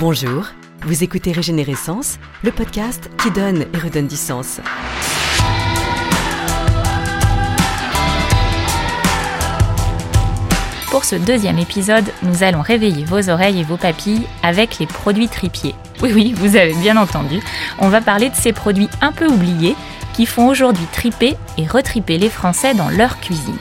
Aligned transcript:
Bonjour, 0.00 0.46
vous 0.82 1.04
écoutez 1.04 1.30
Régénérescence, 1.30 2.18
le 2.42 2.50
podcast 2.50 3.08
qui 3.22 3.30
donne 3.30 3.62
et 3.72 3.78
redonne 3.78 4.08
du 4.08 4.16
sens. 4.16 4.60
Pour 10.90 11.04
ce 11.04 11.14
deuxième 11.14 11.60
épisode, 11.60 12.06
nous 12.24 12.42
allons 12.42 12.60
réveiller 12.60 13.04
vos 13.04 13.30
oreilles 13.30 13.60
et 13.60 13.64
vos 13.64 13.76
papilles 13.76 14.26
avec 14.42 14.80
les 14.80 14.86
produits 14.86 15.28
tripiers. 15.28 15.76
Oui 16.02 16.10
oui, 16.12 16.34
vous 16.36 16.56
avez 16.56 16.74
bien 16.74 16.96
entendu, 16.96 17.40
on 17.78 17.88
va 17.88 18.00
parler 18.00 18.30
de 18.30 18.34
ces 18.34 18.52
produits 18.52 18.88
un 19.00 19.12
peu 19.12 19.28
oubliés 19.28 19.76
qui 20.12 20.26
font 20.26 20.48
aujourd'hui 20.48 20.86
triper 20.92 21.36
et 21.56 21.68
retriper 21.68 22.18
les 22.18 22.30
Français 22.30 22.74
dans 22.74 22.88
leur 22.88 23.20
cuisine. 23.20 23.56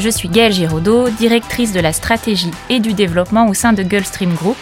Je 0.00 0.08
suis 0.08 0.28
Gaëlle 0.28 0.52
Giraudot, 0.52 1.10
directrice 1.10 1.72
de 1.72 1.80
la 1.80 1.92
stratégie 1.92 2.50
et 2.70 2.80
du 2.80 2.92
développement 2.92 3.48
au 3.48 3.54
sein 3.54 3.72
de 3.72 3.84
Gulfstream 3.84 4.34
Group, 4.34 4.58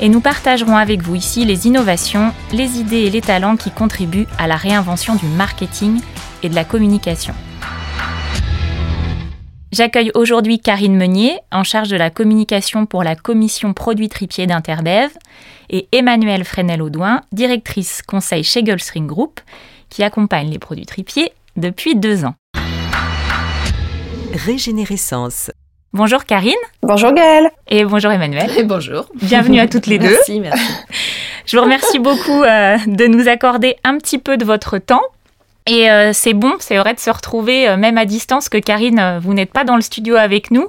et 0.00 0.08
nous 0.08 0.20
partagerons 0.20 0.76
avec 0.76 1.02
vous 1.02 1.14
ici 1.14 1.44
les 1.44 1.66
innovations, 1.66 2.32
les 2.52 2.78
idées 2.78 3.02
et 3.02 3.10
les 3.10 3.20
talents 3.20 3.56
qui 3.56 3.70
contribuent 3.70 4.26
à 4.38 4.46
la 4.46 4.56
réinvention 4.56 5.14
du 5.14 5.26
marketing 5.26 6.00
et 6.42 6.48
de 6.48 6.54
la 6.54 6.64
communication. 6.64 7.34
J'accueille 9.72 10.10
aujourd'hui 10.14 10.60
Karine 10.60 10.96
Meunier, 10.96 11.38
en 11.50 11.64
charge 11.64 11.88
de 11.88 11.96
la 11.96 12.10
communication 12.10 12.84
pour 12.84 13.04
la 13.04 13.16
commission 13.16 13.72
produits 13.72 14.10
tripiers 14.10 14.46
d'Interdev, 14.46 15.10
et 15.70 15.88
Emmanuelle 15.92 16.44
Fresnel-Audouin, 16.44 17.22
directrice 17.32 18.02
conseil 18.02 18.44
chez 18.44 18.62
Gulfstream 18.62 19.06
Group, 19.06 19.40
qui 19.88 20.02
accompagne 20.02 20.50
les 20.50 20.58
produits 20.58 20.84
tripiers 20.84 21.32
depuis 21.56 21.96
deux 21.96 22.26
ans. 22.26 22.34
Régénérescence. 24.34 25.50
Bonjour 25.94 26.24
Karine. 26.24 26.54
Bonjour 26.82 27.12
Gaëlle. 27.12 27.50
Et 27.68 27.84
bonjour 27.84 28.10
Emmanuel. 28.10 28.50
Et 28.56 28.62
bonjour. 28.62 29.04
Bienvenue 29.14 29.60
à 29.60 29.68
toutes 29.68 29.86
les 29.86 29.98
deux. 29.98 30.08
Merci, 30.08 30.40
merci. 30.40 30.64
Je 31.44 31.56
vous 31.56 31.62
remercie 31.62 31.98
beaucoup 31.98 32.42
euh, 32.42 32.78
de 32.86 33.06
nous 33.06 33.28
accorder 33.28 33.76
un 33.84 33.98
petit 33.98 34.16
peu 34.18 34.38
de 34.38 34.44
votre 34.46 34.78
temps 34.78 35.02
et 35.66 35.90
euh, 35.90 36.12
c'est 36.12 36.32
bon, 36.32 36.54
c'est 36.58 36.76
vrai 36.76 36.92
de 36.92 36.98
se 36.98 37.10
retrouver 37.10 37.68
euh, 37.68 37.76
même 37.76 37.96
à 37.96 38.04
distance 38.04 38.48
que 38.48 38.58
Karine, 38.58 39.20
vous 39.22 39.32
n'êtes 39.32 39.52
pas 39.52 39.62
dans 39.62 39.76
le 39.76 39.82
studio 39.82 40.16
avec 40.16 40.50
nous 40.50 40.68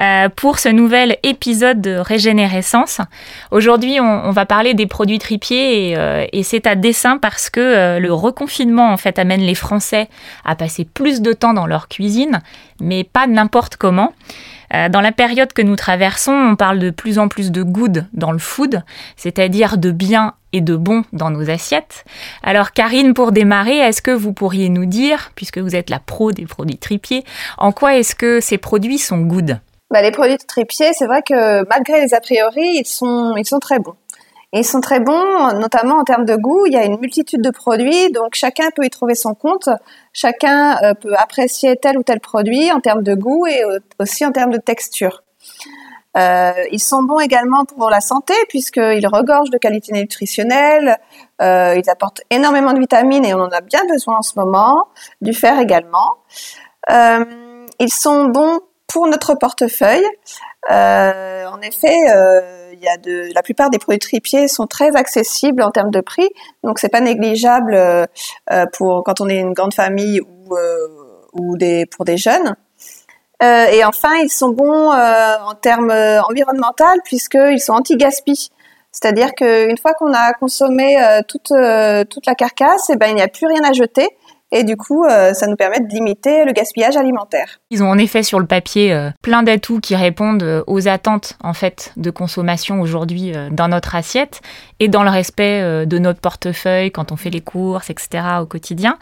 euh, 0.00 0.28
pour 0.28 0.60
ce 0.60 0.68
nouvel 0.68 1.16
épisode 1.24 1.80
de 1.80 1.96
Régénérescence. 1.96 3.00
Aujourd'hui, 3.50 3.98
on, 4.00 4.04
on, 4.04 4.30
va 4.30 4.46
parler 4.46 4.74
des 4.74 4.86
produits 4.86 5.18
tripiers 5.18 5.90
et, 5.90 5.96
euh, 5.96 6.24
et 6.32 6.44
c'est 6.44 6.68
à 6.68 6.76
dessein 6.76 7.18
parce 7.18 7.50
que 7.50 7.58
euh, 7.58 7.98
le 7.98 8.12
reconfinement 8.12 8.92
en 8.92 8.96
fait 8.96 9.18
amène 9.18 9.40
les 9.40 9.56
Français 9.56 10.08
à 10.44 10.54
passer 10.54 10.84
plus 10.84 11.20
de 11.20 11.32
temps 11.32 11.52
dans 11.52 11.66
leur 11.66 11.88
cuisine, 11.88 12.40
mais 12.80 13.02
pas 13.02 13.26
n'importe 13.26 13.76
comment. 13.76 14.12
Euh, 14.74 14.88
Dans 14.88 15.00
la 15.00 15.12
période 15.12 15.52
que 15.52 15.62
nous 15.62 15.76
traversons, 15.76 16.32
on 16.32 16.56
parle 16.56 16.78
de 16.78 16.90
plus 16.90 17.18
en 17.18 17.28
plus 17.28 17.50
de 17.50 17.62
good 17.62 18.06
dans 18.12 18.32
le 18.32 18.38
food, 18.38 18.82
c'est-à-dire 19.16 19.78
de 19.78 19.90
bien 19.90 20.34
et 20.52 20.60
de 20.60 20.76
bon 20.76 21.04
dans 21.12 21.30
nos 21.30 21.50
assiettes. 21.50 22.04
Alors 22.42 22.72
Karine, 22.72 23.14
pour 23.14 23.32
démarrer, 23.32 23.76
est-ce 23.78 24.02
que 24.02 24.10
vous 24.10 24.32
pourriez 24.32 24.68
nous 24.68 24.86
dire, 24.86 25.30
puisque 25.34 25.58
vous 25.58 25.76
êtes 25.76 25.90
la 25.90 25.98
pro 25.98 26.32
des 26.32 26.46
produits 26.46 26.78
tripiers, 26.78 27.24
en 27.58 27.72
quoi 27.72 27.96
est-ce 27.96 28.14
que 28.14 28.40
ces 28.40 28.58
produits 28.58 28.98
sont 28.98 29.18
good? 29.18 29.58
Bah, 29.90 30.02
Les 30.02 30.10
produits 30.10 30.36
tripiers, 30.36 30.92
c'est 30.92 31.06
vrai 31.06 31.22
que 31.22 31.66
malgré 31.68 32.00
les 32.02 32.14
a 32.14 32.20
priori, 32.20 32.78
ils 32.78 32.86
sont, 32.86 33.34
ils 33.36 33.46
sont 33.46 33.58
très 33.58 33.78
bons. 33.78 33.94
Ils 34.52 34.64
sont 34.64 34.80
très 34.80 35.00
bons, 35.00 35.52
notamment 35.58 35.96
en 35.96 36.04
termes 36.04 36.24
de 36.24 36.34
goût. 36.34 36.66
Il 36.66 36.72
y 36.72 36.76
a 36.76 36.84
une 36.84 36.98
multitude 36.98 37.42
de 37.42 37.50
produits, 37.50 38.10
donc 38.12 38.34
chacun 38.34 38.70
peut 38.74 38.84
y 38.84 38.90
trouver 38.90 39.14
son 39.14 39.34
compte. 39.34 39.68
Chacun 40.12 40.78
euh, 40.82 40.94
peut 40.94 41.14
apprécier 41.16 41.76
tel 41.76 41.98
ou 41.98 42.02
tel 42.02 42.20
produit 42.20 42.72
en 42.72 42.80
termes 42.80 43.02
de 43.02 43.14
goût 43.14 43.46
et 43.46 43.62
aussi 43.98 44.24
en 44.24 44.32
termes 44.32 44.52
de 44.52 44.58
texture. 44.58 45.22
Euh, 46.16 46.52
ils 46.72 46.80
sont 46.80 47.02
bons 47.02 47.20
également 47.20 47.64
pour 47.64 47.90
la 47.90 48.00
santé 48.00 48.34
puisqu'ils 48.48 49.06
regorgent 49.06 49.50
de 49.50 49.58
qualité 49.58 49.92
nutritionnelle. 49.92 50.96
Euh, 51.40 51.74
ils 51.76 51.88
apportent 51.88 52.22
énormément 52.30 52.72
de 52.72 52.80
vitamines 52.80 53.24
et 53.24 53.34
on 53.34 53.40
en 53.40 53.50
a 53.50 53.60
bien 53.60 53.84
besoin 53.88 54.18
en 54.18 54.22
ce 54.22 54.38
moment. 54.38 54.88
Du 55.20 55.32
fer 55.32 55.58
également. 55.60 56.14
Euh, 56.90 57.24
ils 57.78 57.92
sont 57.92 58.26
bons 58.26 58.60
pour 58.88 59.06
notre 59.06 59.34
portefeuille. 59.34 60.04
Euh, 60.70 61.46
en 61.46 61.60
effet, 61.60 61.96
euh, 62.10 62.74
y 62.80 62.88
a 62.88 62.96
de, 62.96 63.32
la 63.34 63.42
plupart 63.42 63.70
des 63.70 63.78
produits 63.78 63.98
tripiers 63.98 64.48
sont 64.48 64.66
très 64.66 64.96
accessibles 64.96 65.62
en 65.62 65.70
termes 65.70 65.90
de 65.90 66.00
prix, 66.00 66.28
donc 66.64 66.78
c'est 66.78 66.88
pas 66.88 67.00
négligeable 67.00 67.74
euh, 67.74 68.06
pour 68.72 69.02
quand 69.04 69.20
on 69.20 69.28
est 69.28 69.38
une 69.38 69.52
grande 69.52 69.74
famille 69.74 70.20
ou, 70.20 71.56
pour 71.90 72.04
des 72.04 72.16
jeunes. 72.16 72.56
Et 73.40 73.84
enfin, 73.84 74.14
ils 74.22 74.30
sont 74.30 74.48
bons 74.48 74.90
en 74.90 75.54
termes 75.54 75.92
environnementaux 76.28 77.00
puisqu'ils 77.04 77.60
sont 77.60 77.74
anti-gaspi. 77.74 78.50
C'est-à-dire 78.90 79.34
qu'une 79.34 79.76
fois 79.78 79.92
qu'on 79.92 80.12
a 80.12 80.32
consommé 80.32 80.96
toute, 81.28 81.52
toute 82.10 82.26
la 82.26 82.34
carcasse, 82.34 82.90
eh 82.90 82.96
ben, 82.96 83.08
il 83.08 83.14
n'y 83.14 83.22
a 83.22 83.28
plus 83.28 83.46
rien 83.46 83.62
à 83.62 83.72
jeter. 83.72 84.08
Et 84.50 84.64
du 84.64 84.76
coup, 84.76 85.04
euh, 85.04 85.34
ça 85.34 85.46
nous 85.46 85.56
permet 85.56 85.80
de 85.80 85.88
limiter 85.88 86.44
le 86.44 86.52
gaspillage 86.52 86.96
alimentaire. 86.96 87.60
Ils 87.70 87.82
ont 87.82 87.90
en 87.90 87.98
effet 87.98 88.22
sur 88.22 88.40
le 88.40 88.46
papier 88.46 88.92
euh, 88.92 89.10
plein 89.20 89.42
d'atouts 89.42 89.80
qui 89.80 89.94
répondent 89.94 90.42
euh, 90.42 90.62
aux 90.66 90.88
attentes 90.88 91.36
en 91.42 91.52
fait 91.52 91.92
de 91.96 92.10
consommation 92.10 92.80
aujourd'hui 92.80 93.32
dans 93.50 93.68
notre 93.68 93.94
assiette 93.94 94.40
et 94.80 94.88
dans 94.88 95.02
le 95.02 95.10
respect 95.10 95.86
de 95.86 95.98
notre 95.98 96.20
portefeuille 96.20 96.90
quand 96.90 97.12
on 97.12 97.16
fait 97.16 97.30
les 97.30 97.40
courses, 97.40 97.90
etc. 97.90 98.24
au 98.40 98.46
quotidien. 98.46 98.96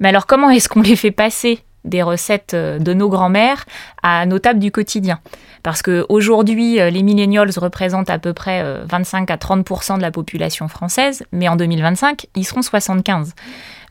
Mais 0.00 0.08
alors, 0.08 0.26
comment 0.26 0.50
est-ce 0.50 0.68
qu'on 0.68 0.82
les 0.82 0.96
fait 0.96 1.10
passer 1.10 1.60
des 1.84 2.02
recettes 2.02 2.54
de 2.54 2.92
nos 2.92 3.08
grands-mères 3.08 3.64
à 4.02 4.26
nos 4.26 4.38
tables 4.38 4.58
du 4.58 4.70
quotidien? 4.70 5.18
Parce 5.62 5.82
qu'aujourd'hui, 5.82 6.76
les 6.76 7.02
millennials 7.02 7.50
représentent 7.58 8.10
à 8.10 8.18
peu 8.18 8.32
près 8.32 8.64
25 8.84 9.30
à 9.30 9.36
30% 9.36 9.96
de 9.96 10.02
la 10.02 10.10
population 10.10 10.68
française, 10.68 11.22
mais 11.32 11.48
en 11.48 11.56
2025, 11.56 12.26
ils 12.34 12.44
seront 12.44 12.62
75. 12.62 13.34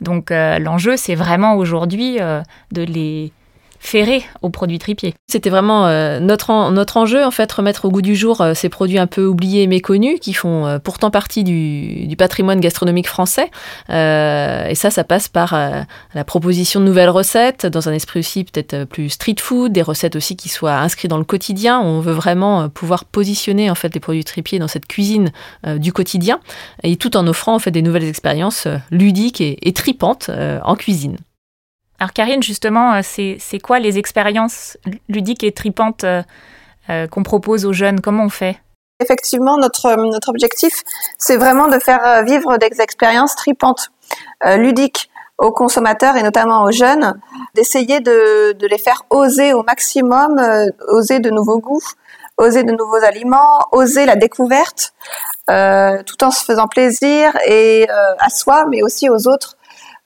Donc 0.02 0.32
euh, 0.32 0.60
l'enjeu, 0.60 0.98
c'est 0.98 1.16
vraiment 1.16 1.56
aujourd'hui 1.56 2.18
euh, 2.20 2.42
de 2.72 2.82
les 2.82 3.32
ferré 3.80 4.24
aux 4.42 4.50
produits 4.50 4.78
tripiers. 4.78 5.14
C'était 5.28 5.50
vraiment 5.50 5.88
euh, 5.88 6.20
notre, 6.20 6.72
notre 6.72 6.98
enjeu, 6.98 7.24
en 7.24 7.32
fait, 7.32 7.52
remettre 7.52 7.86
au 7.86 7.90
goût 7.90 8.02
du 8.02 8.16
jour 8.16 8.42
euh, 8.42 8.54
ces 8.54 8.70
produits 8.70 9.00
un 9.00 9.08
peu 9.08 9.26
oubliés 9.26 9.64
et 9.64 9.68
méconnus 9.68 10.20
qui 10.20 10.34
font 10.34 10.68
euh, 10.68 10.80
pourtant 10.80 11.10
partie 11.10 11.44
du, 11.44 12.06
du, 12.06 12.16
patrimoine 12.16 12.60
gastronomique 12.60 13.08
français. 13.08 13.50
et 13.90 14.76
ça, 14.76 14.90
ça 14.90 15.04
passe 15.06 15.30
par 15.30 15.58
la 16.14 16.24
proposition 16.26 16.82
de 16.82 16.86
nouvelles 16.86 17.10
recettes, 17.10 17.66
dans 17.66 17.88
un 17.88 17.94
esprit 17.94 18.20
aussi 18.20 18.44
peut-être 18.44 18.84
plus 18.84 19.10
street 19.10 19.36
food, 19.40 19.72
des 19.72 19.82
recettes 19.82 20.18
aussi 20.18 20.36
qui 20.36 20.50
soient 20.50 20.76
inscrites 20.76 21.10
dans 21.10 21.18
le 21.18 21.24
quotidien. 21.24 21.80
On 21.80 22.02
veut 22.02 22.12
vraiment 22.12 22.68
pouvoir 22.68 23.06
positionner 23.06 23.70
en 23.70 23.76
fait 23.76 23.94
les 23.94 24.02
produits 24.02 24.26
tripiers 24.26 24.60
dans 24.60 24.68
cette 24.68 24.86
cuisine 24.86 25.32
du 25.66 25.94
quotidien, 25.94 26.42
et 26.84 26.98
tout 26.98 27.16
en 27.16 27.26
offrant 27.28 27.56
en 27.56 27.60
fait 27.60 27.72
des 27.72 27.82
nouvelles 27.82 28.04
expériences 28.04 28.68
ludiques 28.92 29.40
et, 29.40 29.58
et 29.62 29.72
tripantes 29.72 30.30
en 30.64 30.76
cuisine. 30.76 31.16
Alors 32.00 32.14
Karine, 32.14 32.42
justement, 32.42 32.94
euh, 32.94 33.02
c'est 33.04 33.60
quoi 33.60 33.80
les 33.80 33.98
expériences 33.98 34.78
ludiques 35.10 35.44
et 35.44 35.52
tripantes 35.52 36.06
euh, 36.06 36.22
euh, 36.90 37.08
qu'on 37.08 37.24
propose 37.24 37.66
aux 37.66 37.74
jeunes? 37.74 38.00
Comment 38.00 38.24
on 38.24 38.30
fait? 38.30 38.58
Effectivement, 39.02 39.58
notre, 39.58 40.30
objectif, 40.30 40.84
c'est 41.18 41.38
vraiment 41.38 41.68
de 41.68 41.80
faire 41.80 42.24
vivre 42.26 42.58
des 42.58 42.82
expériences 42.82 43.34
tripantes, 43.34 43.92
ludiques 44.58 45.10
aux 45.38 45.54
consommateurs 45.54 46.18
et 46.18 46.24
notamment 46.24 46.64
aux 46.66 46.72
jeunes, 46.72 47.18
d'essayer 47.56 48.02
de, 48.02 48.58
les 48.60 48.78
faire 48.78 49.06
oser 49.10 49.54
au 49.54 49.64
maximum, 49.64 50.42
oser 50.90 51.20
de 51.20 51.30
nouveaux 51.30 51.60
goûts, 51.60 51.80
oser 52.36 52.64
de 52.66 52.74
nouveaux 52.74 53.02
aliments, 53.02 53.62
oser 53.72 54.06
la 54.06 54.18
découverte, 54.18 54.94
tout 55.48 56.24
en 56.26 56.32
se 56.32 56.44
faisant 56.44 56.68
plaisir 56.68 57.38
et 57.48 57.88
à 57.90 58.30
soi, 58.30 58.66
mais 58.70 58.84
aussi 58.84 59.10
aux 59.10 59.30
autres 59.30 59.56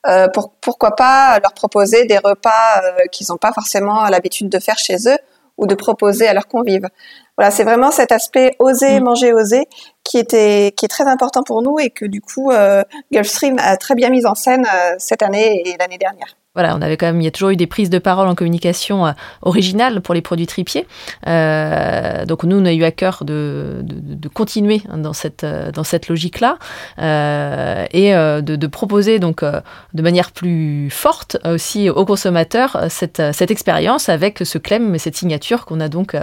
euh, 0.06 0.28
pour, 0.28 0.52
pourquoi 0.60 0.96
pas 0.96 1.38
leur 1.40 1.52
proposer 1.54 2.04
des 2.04 2.18
repas 2.18 2.82
euh, 2.82 3.06
qu'ils 3.10 3.26
n'ont 3.30 3.38
pas 3.38 3.52
forcément 3.52 4.04
l'habitude 4.04 4.48
de 4.48 4.58
faire 4.58 4.78
chez 4.78 4.96
eux 5.08 5.18
ou 5.56 5.66
de 5.66 5.74
proposer 5.74 6.26
à 6.26 6.34
leurs 6.34 6.48
convives. 6.48 6.88
Voilà, 7.36 7.50
c'est 7.50 7.64
vraiment 7.64 7.90
cet 7.90 8.12
aspect 8.12 8.54
oser, 8.58 9.00
mmh. 9.00 9.04
manger, 9.04 9.32
oser 9.32 9.68
qui 10.04 10.18
était 10.18 10.72
qui 10.76 10.84
est 10.84 10.88
très 10.88 11.04
important 11.04 11.42
pour 11.42 11.62
nous 11.62 11.78
et 11.78 11.90
que 11.90 12.04
du 12.04 12.20
coup 12.20 12.50
euh, 12.50 12.82
Gulfstream 13.12 13.56
a 13.58 13.76
très 13.76 13.94
bien 13.94 14.10
mis 14.10 14.26
en 14.26 14.34
scène 14.34 14.66
euh, 14.72 14.94
cette 14.98 15.22
année 15.22 15.62
et 15.64 15.76
l'année 15.78 15.98
dernière 15.98 16.36
voilà, 16.54 16.76
on 16.76 16.82
avait 16.82 16.96
quand 16.96 17.06
même, 17.06 17.20
il 17.20 17.24
y 17.24 17.28
a 17.28 17.32
toujours 17.32 17.50
eu 17.50 17.56
des 17.56 17.66
prises 17.66 17.90
de 17.90 17.98
parole 17.98 18.28
en 18.28 18.36
communication 18.36 19.06
euh, 19.06 19.12
originales 19.42 20.00
pour 20.00 20.14
les 20.14 20.20
produits 20.20 20.46
tripiers. 20.46 20.86
Euh, 21.26 22.24
donc 22.26 22.44
nous, 22.44 22.56
on 22.56 22.64
a 22.64 22.72
eu 22.72 22.84
à 22.84 22.92
cœur 22.92 23.24
de, 23.24 23.80
de, 23.82 24.14
de 24.14 24.28
continuer 24.28 24.82
dans 24.94 25.12
cette, 25.12 25.42
euh, 25.42 25.72
dans 25.72 25.82
cette 25.82 26.08
logique-là 26.08 26.58
euh, 27.00 27.86
et 27.90 28.14
euh, 28.14 28.40
de, 28.40 28.54
de, 28.54 28.66
proposer 28.68 29.18
donc 29.18 29.42
euh, 29.42 29.60
de 29.94 30.02
manière 30.02 30.30
plus 30.30 30.90
forte 30.90 31.38
aussi 31.44 31.90
aux 31.90 32.04
consommateurs 32.04 32.84
cette, 32.88 33.20
cette 33.32 33.50
expérience 33.50 34.08
avec 34.08 34.38
ce 34.44 34.58
clem 34.58 34.94
et 34.94 34.98
cette 34.98 35.16
signature 35.16 35.64
qu'on 35.64 35.80
a 35.80 35.88
donc 35.88 36.16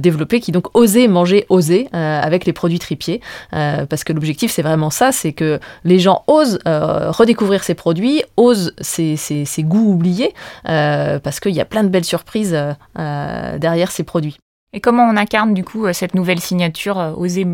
développée, 0.00 0.40
qui 0.40 0.50
donc 0.50 0.76
oser 0.76 1.06
manger, 1.06 1.46
oser 1.48 1.88
avec 1.92 2.44
les 2.44 2.52
produits 2.52 2.78
tripiers, 2.78 3.20
parce 3.50 4.04
que 4.04 4.12
l'objectif 4.12 4.50
c'est 4.50 4.62
vraiment 4.62 4.90
ça, 4.90 5.12
c'est 5.12 5.32
que 5.32 5.60
les 5.84 5.98
gens 5.98 6.24
osent 6.26 6.58
redécouvrir 6.64 7.64
ces 7.64 7.74
produits, 7.74 8.22
osent 8.36 8.74
ces, 8.80 9.16
ces, 9.16 9.44
ces 9.44 9.59
goûts 9.62 9.92
oubliés, 9.92 10.34
euh, 10.68 11.18
parce 11.18 11.40
qu'il 11.40 11.52
y 11.52 11.60
a 11.60 11.64
plein 11.64 11.84
de 11.84 11.88
belles 11.88 12.04
surprises 12.04 12.56
euh, 12.98 13.58
derrière 13.58 13.90
ces 13.90 14.02
produits. 14.02 14.38
Et 14.72 14.80
comment 14.80 15.04
on 15.04 15.16
incarne 15.16 15.54
du 15.54 15.64
coup 15.64 15.92
cette 15.92 16.14
nouvelle 16.14 16.40
signature, 16.40 16.98
euh, 16.98 17.12
oser 17.12 17.46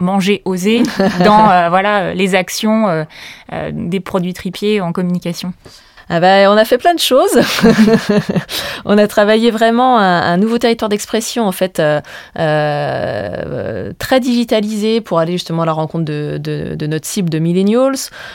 manger 0.00 0.40
osé 0.46 0.82
dans 1.24 1.68
voilà 1.68 2.14
les 2.14 2.34
actions 2.34 3.06
des 3.70 4.00
produits 4.00 4.32
tripiers 4.32 4.80
en 4.80 4.92
communication? 4.92 5.52
Ah 6.12 6.18
bah, 6.18 6.50
on 6.50 6.56
a 6.56 6.64
fait 6.64 6.76
plein 6.76 6.94
de 6.94 6.98
choses. 6.98 7.38
on 8.84 8.98
a 8.98 9.06
travaillé 9.06 9.52
vraiment 9.52 9.96
un, 9.96 10.20
un 10.22 10.36
nouveau 10.38 10.58
territoire 10.58 10.88
d'expression, 10.88 11.46
en 11.46 11.52
fait, 11.52 11.78
euh, 11.78 12.00
euh, 12.36 13.92
très 13.96 14.18
digitalisé 14.18 15.00
pour 15.00 15.20
aller 15.20 15.32
justement 15.32 15.62
à 15.62 15.66
la 15.66 15.72
rencontre 15.72 16.04
de, 16.04 16.38
de, 16.38 16.74
de 16.74 16.86
notre 16.88 17.06
cible 17.06 17.30
de 17.30 17.38
millennials. 17.38 17.94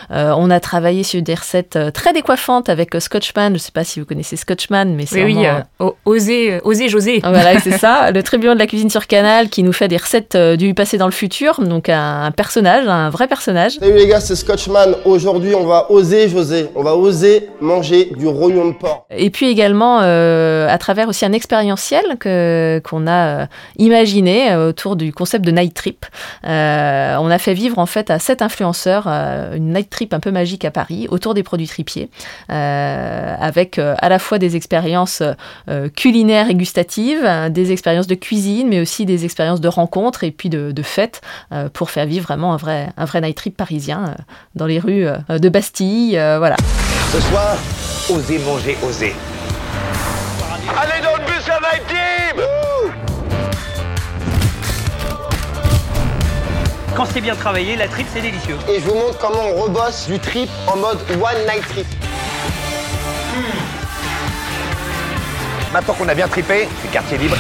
Euh, 0.10 0.34
on 0.38 0.50
a 0.52 0.62
travaillé 0.62 1.04
sur 1.04 1.22
des 1.22 1.36
recettes 1.36 1.78
très 1.94 2.14
décoiffantes 2.14 2.70
avec 2.70 2.96
Scotchman. 2.98 3.50
Je 3.50 3.54
ne 3.56 3.58
sais 3.58 3.74
pas 3.74 3.84
si 3.84 4.00
vous 4.00 4.06
connaissez 4.06 4.38
Scotchman, 4.38 4.96
mais 4.96 5.06
c'est 5.06 5.26
oui, 5.26 5.34
vraiment... 5.34 5.64
oui, 5.82 5.90
oser, 6.06 6.62
oser 6.64 6.88
José. 6.88 7.20
Voilà, 7.24 7.60
c'est 7.60 7.72
ça. 7.78 8.12
Le 8.12 8.24
tribunal 8.24 8.56
de 8.56 8.60
la 8.60 8.68
cuisine 8.68 8.90
sur 8.90 9.06
Canal 9.06 9.50
qui 9.50 9.64
nous 9.64 9.74
fait 9.74 9.90
des 9.90 9.98
recettes 9.98 10.38
du 10.38 10.74
passé 10.74 10.98
dans 10.98 11.08
le 11.08 11.12
futur. 11.12 11.60
Donc 11.60 11.90
un, 11.90 12.24
un 12.24 12.32
personnage, 12.32 12.88
un 12.88 13.10
vrai 13.10 13.28
personnage. 13.28 13.74
Salut 13.74 13.96
les 13.96 14.08
gars, 14.08 14.22
c'est 14.22 14.38
Scotchman. 14.38 14.96
Aujourd'hui, 15.04 15.54
on 15.56 15.66
va 15.66 15.92
oser 15.92 16.30
José. 16.30 16.70
On 16.74 16.82
va 16.82 16.96
oser 16.96 17.50
manger 17.66 18.12
du 18.18 18.28
rognon 18.28 18.68
de 18.70 18.74
porc. 18.74 19.08
Et 19.10 19.30
puis 19.30 19.50
également 19.50 20.00
euh, 20.02 20.68
à 20.70 20.78
travers 20.78 21.10
aussi 21.10 21.26
un 21.26 21.34
expérientiel 21.34 22.18
que 22.20 22.82
qu'on 22.84 23.08
a 23.08 23.26
euh, 23.26 23.46
imaginé 23.78 24.52
euh, 24.52 24.70
autour 24.70 24.96
du 24.96 25.12
concept 25.12 25.44
de 25.44 25.52
night 25.52 25.74
trip. 25.74 26.06
Euh, 26.48 27.16
on 27.20 27.30
a 27.30 27.38
fait 27.38 27.54
vivre 27.54 27.80
en 27.80 27.86
fait 27.86 28.10
à 28.10 28.20
sept 28.20 28.42
influenceurs 28.42 29.08
une 29.08 29.74
night 29.74 29.90
trip 29.90 30.14
un 30.14 30.20
peu 30.20 30.32
magique 30.32 30.66
à 30.66 30.72
Paris 30.72 31.08
autour 31.10 31.34
des 31.34 31.44
produits 31.44 31.68
tripiers, 31.68 32.10
euh, 32.52 33.36
avec 33.40 33.80
à 33.80 34.10
la 34.10 34.20
fois 34.20 34.38
des 34.38 34.56
expériences 34.56 35.24
culinaires 35.96 36.50
et 36.50 36.56
gustatives, 36.56 37.28
des 37.50 37.72
expériences 37.72 38.08
de 38.08 38.16
cuisine, 38.16 38.68
mais 38.70 38.80
aussi 38.80 39.06
des 39.06 39.26
expériences 39.26 39.62
de 39.62 39.68
rencontres 39.68 40.24
et 40.24 40.32
puis 40.32 40.50
de, 40.50 40.72
de 40.72 40.84
fêtes 40.84 41.22
pour 41.74 41.90
faire 41.90 42.06
vivre 42.06 42.26
vraiment 42.26 42.54
un 42.54 42.58
vrai 42.58 42.90
un 42.98 43.06
vrai 43.06 43.22
night 43.22 43.38
trip 43.38 43.58
parisien 43.58 44.16
dans 44.56 44.66
les 44.66 44.80
rues 44.80 45.08
de 45.30 45.50
Bastille, 45.50 46.12
voilà. 46.38 46.56
Ce 47.12 47.22
soir, 47.22 47.55
osez 48.10 48.40
manger, 48.40 48.78
osez. 48.84 49.16
Allez 50.78 51.02
dans 51.04 51.16
le 51.16 51.26
bus, 51.26 51.48
la 51.48 51.60
night 51.60 51.88
team 51.88 52.42
Quand 56.96 57.06
c'est 57.06 57.22
bien 57.22 57.36
travaillé, 57.36 57.76
la 57.76 57.88
trip 57.88 58.08
c'est 58.14 58.22
délicieux. 58.22 58.58
Et 58.70 58.80
je 58.80 58.86
vous 58.86 58.96
montre 58.96 59.18
comment 59.20 59.44
on 59.44 59.64
rebosse 59.64 60.08
du 60.08 60.18
trip 60.18 60.50
en 60.68 60.78
mode 60.78 61.00
one 61.12 61.46
night 61.46 61.68
trip. 61.68 61.88
Maintenant 65.74 65.94
qu'on 65.94 66.08
a 66.08 66.16
bien 66.16 66.30
tripé, 66.30 66.70
c'est 66.82 66.92
quartier 66.92 67.18
libre. 67.18 67.36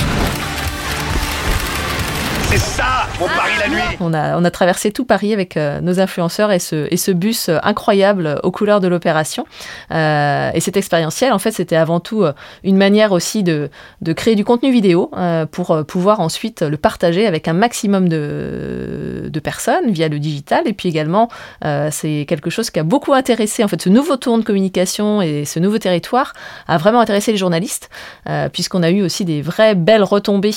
On 4.01 4.13
a, 4.13 4.37
on 4.37 4.43
a 4.43 4.51
traversé 4.51 4.91
tout 4.91 5.05
Paris 5.05 5.33
avec 5.33 5.55
euh, 5.55 5.79
nos 5.79 5.99
influenceurs 5.99 6.51
et 6.51 6.59
ce, 6.59 6.87
et 6.91 6.97
ce 6.97 7.11
bus 7.11 7.49
euh, 7.49 7.57
incroyable 7.63 8.39
aux 8.43 8.51
couleurs 8.51 8.81
de 8.81 8.87
l'opération. 8.87 9.45
Euh, 9.91 10.51
et 10.53 10.59
cet 10.59 10.75
expérientiel, 10.75 11.31
en 11.31 11.39
fait, 11.39 11.51
c'était 11.51 11.77
avant 11.77 11.99
tout 11.99 12.23
euh, 12.23 12.33
une 12.63 12.77
manière 12.77 13.13
aussi 13.13 13.43
de, 13.43 13.69
de 14.01 14.13
créer 14.13 14.35
du 14.35 14.43
contenu 14.43 14.71
vidéo 14.71 15.11
euh, 15.17 15.45
pour 15.45 15.71
euh, 15.71 15.83
pouvoir 15.83 16.19
ensuite 16.19 16.61
le 16.61 16.77
partager 16.77 17.25
avec 17.25 17.47
un 17.47 17.53
maximum 17.53 18.09
de, 18.09 19.29
de 19.31 19.39
personnes 19.39 19.91
via 19.91 20.09
le 20.09 20.19
digital. 20.19 20.63
Et 20.65 20.73
puis 20.73 20.89
également, 20.89 21.29
c'est 21.91 22.25
quelque 22.27 22.49
chose 22.49 22.69
qui 22.69 22.79
a 22.79 22.83
beaucoup 22.83 23.13
intéressé, 23.13 23.63
en 23.63 23.67
fait, 23.67 23.81
ce 23.81 23.89
nouveau 23.89 24.17
tour 24.17 24.37
de 24.37 24.43
communication 24.43 25.21
et 25.21 25.45
ce 25.45 25.59
nouveau 25.59 25.77
territoire 25.77 26.33
a 26.67 26.77
vraiment 26.77 26.99
intéressé 26.99 27.31
les 27.31 27.37
journalistes, 27.37 27.89
puisqu'on 28.53 28.83
a 28.83 28.89
eu 28.89 29.01
aussi 29.03 29.25
des 29.25 29.41
vraies 29.41 29.75
belles 29.75 30.03
retombées 30.03 30.53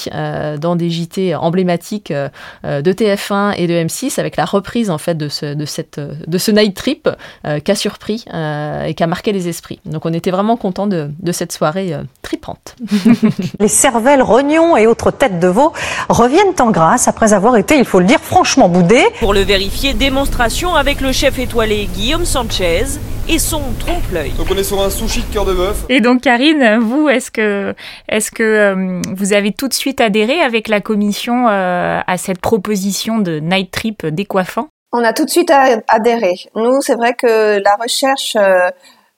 dans 0.60 0.76
des 0.76 0.90
JT 0.90 1.34
emblématiques 1.34 2.10
euh, 2.10 2.28
de 2.64 2.92
TF1 2.92 3.54
et 3.56 3.66
de 3.66 3.74
M6 3.74 4.18
avec 4.18 4.36
la 4.36 4.44
reprise 4.44 4.90
en 4.90 4.98
fait 4.98 5.14
de 5.14 5.28
ce, 5.28 5.54
de 5.54 5.64
cette, 5.64 6.00
de 6.00 6.38
ce 6.38 6.50
night 6.50 6.74
trip 6.74 7.08
euh, 7.46 7.60
qui 7.60 7.70
a 7.70 7.74
surpris 7.74 8.24
euh, 8.32 8.84
et 8.84 8.94
qui 8.94 9.02
a 9.02 9.06
marqué 9.06 9.32
les 9.32 9.48
esprits. 9.48 9.80
Donc 9.84 10.06
on 10.06 10.12
était 10.12 10.30
vraiment 10.30 10.56
content 10.56 10.86
de, 10.86 11.10
de 11.18 11.32
cette 11.32 11.52
soirée 11.52 11.92
euh, 11.92 12.02
tripante. 12.22 12.76
Les 13.60 13.68
cervelles, 13.68 14.22
rognons 14.22 14.76
et 14.76 14.86
autres 14.86 15.10
têtes 15.10 15.40
de 15.40 15.48
veau 15.48 15.72
reviennent 16.08 16.54
en 16.58 16.70
grâce 16.70 17.08
après 17.08 17.32
avoir 17.32 17.56
été, 17.56 17.78
il 17.78 17.84
faut 17.84 18.00
le 18.00 18.06
dire, 18.06 18.20
franchement 18.20 18.68
boudés. 18.68 19.06
Pour 19.20 19.34
le 19.34 19.40
vérifier, 19.40 19.94
démonstration 19.94 20.74
avec 20.74 21.00
le 21.00 21.12
chef 21.12 21.38
étoilé 21.38 21.88
Guillaume 21.94 22.24
Sanchez 22.24 22.84
et 23.28 23.38
son 23.38 23.62
trompe-l'œil. 23.78 24.32
Donc 24.32 24.48
on 24.50 24.56
est 24.56 24.64
sur 24.64 24.80
un 24.80 24.90
sushi 24.90 25.22
de 25.22 25.32
cœur 25.32 25.44
de 25.44 25.54
bœuf. 25.54 25.84
Et 25.88 26.00
donc 26.00 26.22
Karine, 26.22 26.78
vous, 26.80 27.08
est-ce 27.08 27.30
que, 27.30 27.74
est-ce 28.08 28.30
que 28.30 28.42
euh, 28.42 29.00
vous 29.14 29.32
avez 29.32 29.52
tout 29.52 29.68
de 29.68 29.74
suite 29.74 30.00
adhéré 30.00 30.40
avec 30.40 30.68
la 30.68 30.80
commission 30.80 31.46
euh, 31.48 32.00
à 32.06 32.16
cette 32.16 32.40
proposition 32.40 33.18
de 33.18 33.38
night 33.38 33.70
trip 33.70 34.06
décoiffant? 34.06 34.68
On 34.92 35.04
a 35.04 35.12
tout 35.12 35.26
de 35.26 35.30
suite 35.30 35.52
adhéré. 35.88 36.34
Nous, 36.54 36.80
c'est 36.80 36.94
vrai 36.94 37.14
que 37.14 37.62
la 37.62 37.76
recherche, 37.80 38.36
euh, 38.36 38.70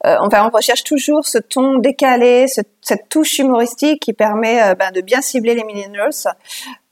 euh, 0.06 0.16
enfin, 0.20 0.48
on 0.50 0.56
recherche 0.56 0.82
toujours 0.84 1.26
ce 1.26 1.38
ton 1.38 1.78
décalé, 1.78 2.46
ce- 2.48 2.62
cette 2.80 3.08
touche 3.08 3.38
humoristique 3.38 4.00
qui 4.00 4.12
permet 4.12 4.62
euh, 4.62 4.74
ben, 4.74 4.90
de 4.92 5.00
bien 5.00 5.20
cibler 5.20 5.54
les 5.54 5.64
millennials. 5.64 6.10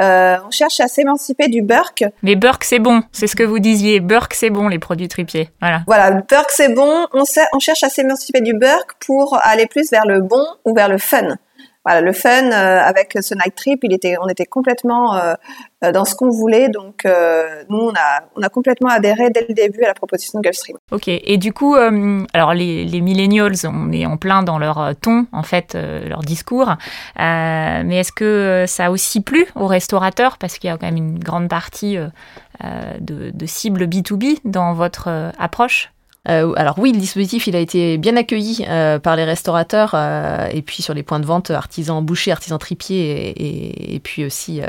Euh, 0.02 0.36
on 0.46 0.50
cherche 0.50 0.80
à 0.80 0.88
s'émanciper 0.88 1.48
du 1.48 1.62
Burke. 1.62 2.04
Mais 2.22 2.36
Burke, 2.36 2.64
c'est 2.64 2.78
bon, 2.78 3.02
c'est 3.12 3.26
ce 3.26 3.34
que 3.36 3.42
vous 3.42 3.58
disiez. 3.58 4.00
Burke, 4.00 4.34
c'est 4.34 4.50
bon, 4.50 4.68
les 4.68 4.78
produits 4.78 5.08
tripiers. 5.08 5.48
Voilà. 5.60 5.80
Voilà, 5.86 6.10
Burke, 6.10 6.50
c'est 6.50 6.72
bon. 6.74 7.06
On, 7.12 7.24
sait, 7.24 7.46
on 7.54 7.58
cherche 7.58 7.82
à 7.82 7.88
s'émanciper 7.88 8.40
du 8.40 8.54
Burke 8.54 8.92
pour 9.04 9.38
aller 9.42 9.66
plus 9.66 9.90
vers 9.90 10.06
le 10.06 10.20
bon 10.20 10.44
ou 10.64 10.74
vers 10.74 10.88
le 10.88 10.98
fun. 10.98 11.36
Le 12.00 12.12
fun 12.12 12.50
euh, 12.50 12.80
avec 12.80 13.16
ce 13.20 13.34
night 13.34 13.54
trip, 13.54 13.82
on 14.20 14.28
était 14.28 14.44
complètement 14.44 15.16
euh, 15.16 15.34
euh, 15.84 15.92
dans 15.92 16.04
ce 16.04 16.14
qu'on 16.14 16.28
voulait. 16.28 16.68
Donc, 16.68 17.04
nous, 17.68 17.90
on 17.90 18.42
a, 18.42 18.48
complètement 18.48 18.90
adhéré 18.90 19.30
dès 19.30 19.46
le 19.48 19.54
début 19.54 19.82
à 19.84 19.88
la 19.88 19.94
proposition 19.94 20.38
de 20.40 20.44
Gulfstream. 20.44 20.76
Ok. 20.90 21.08
Et 21.08 21.36
du 21.38 21.52
coup, 21.52 21.74
alors 21.74 22.54
les, 22.54 23.00
millennials, 23.00 23.54
on 23.64 23.92
est 23.92 24.06
en 24.06 24.16
plein 24.16 24.42
dans 24.42 24.58
leur 24.58 24.94
ton, 25.00 25.26
en 25.32 25.42
fait, 25.42 25.74
leur 25.74 26.20
discours. 26.20 26.74
Mais 27.16 27.96
est-ce 27.96 28.12
que 28.12 28.64
ça 28.66 28.86
a 28.86 28.90
aussi 28.90 29.20
plu 29.20 29.46
aux 29.54 29.66
restaurateurs? 29.66 30.38
Parce 30.38 30.58
qu'il 30.58 30.68
y 30.68 30.72
a 30.72 30.76
quand 30.76 30.86
même 30.86 30.96
une 30.96 31.18
grande 31.18 31.48
partie 31.48 31.96
de, 32.62 33.30
de 33.30 33.46
cible 33.46 33.84
B2B 33.84 34.38
dans 34.44 34.74
votre 34.74 35.32
approche? 35.38 35.90
Alors 36.28 36.78
oui, 36.78 36.92
le 36.92 36.98
dispositif 36.98 37.46
il 37.46 37.56
a 37.56 37.58
été 37.58 37.98
bien 37.98 38.16
accueilli 38.16 38.64
euh, 38.68 38.98
par 38.98 39.16
les 39.16 39.24
restaurateurs 39.24 39.92
euh, 39.94 40.46
et 40.52 40.62
puis 40.62 40.82
sur 40.82 40.94
les 40.94 41.02
points 41.02 41.20
de 41.20 41.26
vente 41.26 41.50
artisans 41.50 42.04
bouchers, 42.04 42.32
artisans 42.32 42.58
tripiers 42.58 43.34
et, 43.94 43.98
puis 44.00 44.24
aussi 44.24 44.60
euh, 44.60 44.66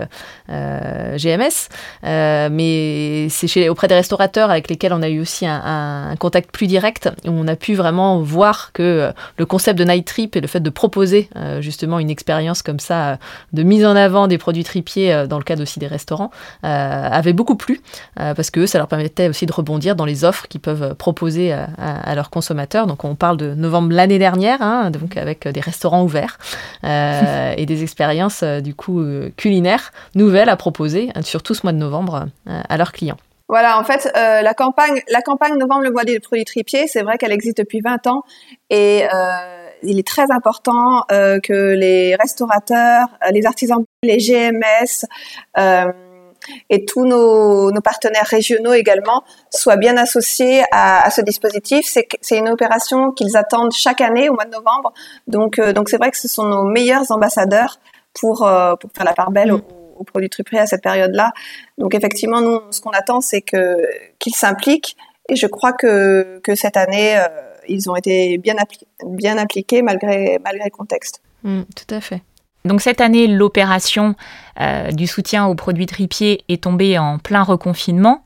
euh, 0.50 1.18
GMS. 1.18 1.70
Euh, 2.04 2.50
mais 2.52 3.28
c'est 3.30 3.70
auprès 3.70 3.88
des 3.88 3.96
restaurateurs 3.96 4.52
avec 4.52 4.70
lesquels 4.70 4.94
on 4.94 5.02
a 5.02 5.10
eu 5.10 5.20
aussi 5.20 5.46
un, 5.46 6.16
contact 6.20 6.51
plus 6.51 6.68
direct 6.68 7.10
où 7.25 7.32
on 7.32 7.48
a 7.48 7.56
pu 7.56 7.75
vraiment 7.75 8.20
voir 8.20 8.72
que 8.74 8.84
euh, 8.84 9.12
le 9.38 9.46
concept 9.46 9.78
de 9.78 9.84
night 9.84 10.06
trip 10.06 10.36
et 10.36 10.42
le 10.42 10.48
fait 10.48 10.60
de 10.60 10.70
proposer 10.70 11.30
euh, 11.36 11.62
justement 11.62 12.00
une 12.00 12.10
expérience 12.10 12.62
comme 12.62 12.80
ça 12.80 13.10
euh, 13.10 13.16
de 13.54 13.63
mise 13.63 13.86
en 13.86 13.96
avant 13.96 14.28
des 14.28 14.38
produits 14.38 14.63
tripiers 14.63 15.13
euh, 15.13 15.28
dans 15.28 15.38
le 15.38 15.44
cadre 15.44 15.62
aussi 15.62 15.80
des 15.80 15.88
restaurants 15.88 16.32
euh, 16.63 17.10
avait 17.12 17.34
beaucoup 17.34 17.56
plu 17.56 17.82
euh, 18.20 18.34
parce 18.34 18.50
que 18.51 18.66
ça 18.66 18.78
leur 18.78 18.88
permettait 18.88 19.30
aussi 19.30 19.46
de 19.46 19.54
rebondir 19.54 19.96
dans 19.96 20.06
les 20.06 20.24
offres 20.25 20.48
qu'ils 20.48 20.62
peuvent 20.62 20.96
proposer 20.96 21.49
à, 21.51 21.70
à, 21.77 22.12
à, 22.12 22.15
leurs 22.15 22.29
consommateurs. 22.29 22.88
Donc 22.88 23.03
on 23.03 23.15
parle 23.15 23.38
de 23.38 23.53
novembre 23.53 23.91
l'année 23.91 24.20
dernière, 24.20 24.62
hein, 24.62 24.91
donc 24.91 25.18
avec 25.18 25.48
des 25.48 25.62
restaurants 25.62 26.03
ouverts 26.03 26.38
euh, 26.84 27.53
et 27.58 27.65
des 27.65 27.84
expériences 27.84 28.44
euh, 28.44 28.62
du 28.62 28.74
coup 28.74 29.01
euh, 29.01 29.29
culinaires 29.38 29.91
nouvelles 30.15 30.50
à 30.50 30.56
proposer 30.56 31.10
sur 31.22 31.44
tout 31.44 31.53
ce 31.53 31.65
mois 31.65 31.74
de 31.74 31.77
novembre 31.77 32.27
euh, 32.48 32.62
à 32.68 32.77
leurs 32.77 32.91
clients. 32.91 33.18
Voilà, 33.50 33.79
en 33.79 33.84
fait, 33.84 34.12
euh, 34.15 34.41
la 34.44 34.53
campagne, 34.53 35.01
la 35.10 35.22
campagne 35.24 35.58
Novembre 35.58 35.82
le 35.82 35.91
mois 35.91 36.03
des 36.03 36.20
produits 36.20 36.46
tripiers, 36.46 36.86
c'est 36.86 37.01
vrai 37.01 37.18
qu'elle 37.18 37.32
existe 37.32 37.58
depuis 37.58 37.82
20 37.82 38.06
ans 38.06 38.22
et 38.70 39.06
euh, 39.12 39.68
il 39.82 39.98
est 39.98 40.06
très 40.06 40.32
important 40.32 41.03
euh, 41.12 41.39
que 41.39 41.74
les 41.74 42.15
restaurateurs, 42.15 43.08
les 43.32 43.48
artisans, 43.48 43.84
les 44.03 44.18
GMS 44.18 45.08
euh, 45.58 45.91
et 46.70 46.86
tous 46.86 47.06
nos, 47.06 47.72
partenaires 47.82 48.25
régionaux 48.25 48.74
également 48.74 49.24
soient 49.50 49.77
bien 49.77 49.98
associés 49.98 50.63
à, 50.72 51.10
ce 51.10 51.22
dispositif. 51.22 51.86
C'est 52.22 52.38
une 52.38 52.50
opération 52.50 53.12
qu'ils 53.12 53.38
attendent 53.38 53.72
chaque 53.72 54.01
année 54.01 54.29
au 54.29 54.34
mois 54.34 54.46
de 54.46 54.51
novembre, 54.51 54.94
donc 55.27 55.60
euh, 55.60 55.74
donc 55.74 55.89
c'est 55.89 55.98
vrai 55.98 56.12
que 56.12 56.18
ce 56.18 56.27
sont 56.27 56.44
nos 56.44 56.63
meilleurs 56.63 57.12
ambassadeurs 57.12 57.79
pour 58.13 58.46
euh, 58.46 58.75
pour 58.75 58.91
faire 58.96 59.06
la 59.06 59.13
part 59.13 59.32
belle. 59.32 59.51
Aux, 59.51 59.62
aux 60.00 60.03
produits 60.06 60.29
à 60.53 60.65
cette 60.65 60.82
période-là. 60.82 61.32
Donc 61.77 61.94
effectivement, 61.94 62.41
nous, 62.41 62.62
ce 62.72 62.82
qu'on 62.82 62.91
attend, 62.91 63.22
c'est 63.22 63.41
que 63.41 63.77
qu'ils 64.18 64.34
s'impliquent. 64.34 64.96
Et 65.27 65.36
je 65.36 65.46
crois 65.46 65.74
que 65.74 66.39
que 66.44 66.56
cette 66.56 66.77
année, 66.77 67.18
euh, 67.18 67.27
ils 67.68 67.89
ont 67.89 67.96
été 67.96 68.38
bien, 68.38 68.56
appli 68.58 68.79
bien 69.06 69.38
appliqués 69.38 69.82
malgré 69.82 70.39
malgré 70.44 70.65
le 70.65 70.75
contexte. 70.75 71.22
Mmh, 71.44 71.62
tout 71.75 71.96
à 71.96 72.01
fait. 72.01 72.22
Donc 72.66 72.82
cette 72.82 73.01
année, 73.01 73.28
l'opération 73.28 74.16
euh, 74.60 74.92
du 74.92 75.08
soutien 75.08 75.46
aux 75.46 75.56
produits 75.56 75.86
tripiers 75.86 76.44
est 76.50 76.63
tombée 76.63 76.98
en 76.98 77.18
plein 77.18 77.44
reconfinement. 77.44 78.24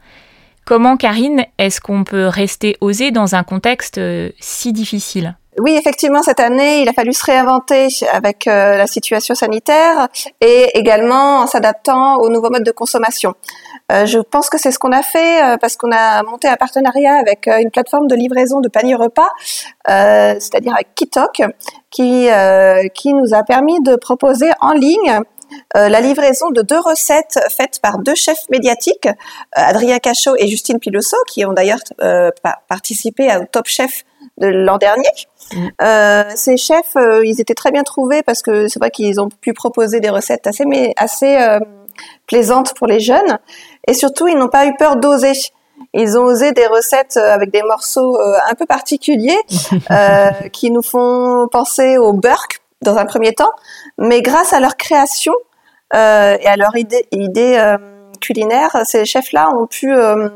Comment, 0.65 0.97
Karine, 0.97 1.45
est-ce 1.57 1.81
qu'on 1.81 2.03
peut 2.03 2.27
rester 2.27 2.77
osé 2.81 3.11
dans 3.11 3.35
un 3.35 3.43
contexte 3.43 3.97
euh, 3.97 4.29
si 4.39 4.73
difficile? 4.73 5.37
Oui, 5.59 5.75
effectivement, 5.75 6.23
cette 6.23 6.39
année, 6.39 6.81
il 6.81 6.89
a 6.89 6.93
fallu 6.93 7.13
se 7.13 7.23
réinventer 7.23 7.87
avec 8.11 8.47
euh, 8.47 8.75
la 8.75 8.87
situation 8.87 9.35
sanitaire 9.35 10.07
et 10.41 10.71
également 10.73 11.41
en 11.41 11.47
s'adaptant 11.47 12.15
aux 12.15 12.29
nouveaux 12.29 12.49
modes 12.49 12.63
de 12.63 12.71
consommation. 12.71 13.35
je 13.91 14.17
pense 14.17 14.49
que 14.49 14.57
c'est 14.57 14.71
ce 14.71 14.79
qu'on 14.79 14.91
a 14.91 15.03
fait 15.03 15.59
parce 15.61 15.75
qu'on 15.77 15.91
a 15.91 16.23
monté 16.23 16.47
un 16.47 16.55
partenariat 16.55 17.13
avec 17.13 17.45
une 17.45 17.69
plateforme 17.69 18.07
de 18.07 18.15
livraison 18.15 18.61
de 18.61 18.69
paniers 18.69 18.95
repas, 18.95 19.29
c'est-à-dire 19.85 20.73
avec 20.73 20.95
Kitok, 20.95 21.43
qui 21.93 22.27
qui 22.93 23.13
nous 23.13 23.33
a 23.33 23.43
permis 23.43 23.79
de 23.81 23.95
proposer 23.95 24.49
en 24.59 24.73
ligne 24.73 25.21
euh, 25.75 25.89
la 25.89 26.01
livraison 26.01 26.49
de 26.51 26.61
deux 26.61 26.79
recettes 26.79 27.39
faites 27.49 27.79
par 27.81 27.99
deux 27.99 28.15
chefs 28.15 28.49
médiatiques, 28.49 29.07
euh, 29.07 29.11
Adrien 29.53 29.99
Cachot 29.99 30.35
et 30.37 30.47
Justine 30.47 30.79
Pilosso, 30.79 31.17
qui 31.27 31.45
ont 31.45 31.53
d'ailleurs 31.53 31.79
euh, 32.01 32.29
participé 32.67 33.27
au 33.35 33.45
Top 33.45 33.67
Chef 33.67 34.03
de 34.37 34.47
l'an 34.47 34.77
dernier. 34.77 35.09
Mm. 35.53 36.35
ces 36.35 36.57
chefs, 36.57 36.95
ils 37.23 37.39
étaient 37.39 37.53
très 37.53 37.71
bien 37.71 37.83
trouvés 37.83 38.23
parce 38.23 38.41
que 38.41 38.67
c'est 38.67 38.79
vrai 38.79 38.89
qu'ils 38.89 39.19
ont 39.19 39.29
pu 39.29 39.53
proposer 39.53 39.99
des 39.99 40.09
recettes 40.09 40.47
assez, 40.47 40.63
assez 40.95 41.37
plaisantes 42.25 42.73
pour 42.73 42.87
les 42.87 42.99
jeunes. 42.99 43.37
Et 43.87 43.93
surtout, 43.93 44.27
ils 44.27 44.37
n'ont 44.37 44.47
pas 44.47 44.65
eu 44.65 44.75
peur 44.75 44.95
d'oser. 44.95 45.33
Ils 45.93 46.17
ont 46.17 46.23
osé 46.23 46.51
des 46.51 46.65
recettes 46.67 47.17
avec 47.17 47.51
des 47.51 47.61
morceaux 47.61 48.19
un 48.19 48.53
peu 48.55 48.65
particuliers 48.65 49.39
qui 50.51 50.71
nous 50.71 50.81
font 50.81 51.47
penser 51.51 51.97
au 51.97 52.13
burk 52.13 52.61
dans 52.83 52.97
un 52.97 53.05
premier 53.05 53.33
temps, 53.33 53.51
mais 53.97 54.21
grâce 54.21 54.53
à 54.53 54.59
leur 54.59 54.75
création 54.77 55.33
euh, 55.95 56.37
et 56.39 56.47
à 56.47 56.55
leur 56.55 56.75
idée, 56.75 57.07
idée 57.11 57.55
euh, 57.57 57.77
culinaire, 58.19 58.81
ces 58.85 59.05
chefs-là 59.05 59.49
ont 59.55 59.67
pu 59.67 59.93
euh, 59.93 60.29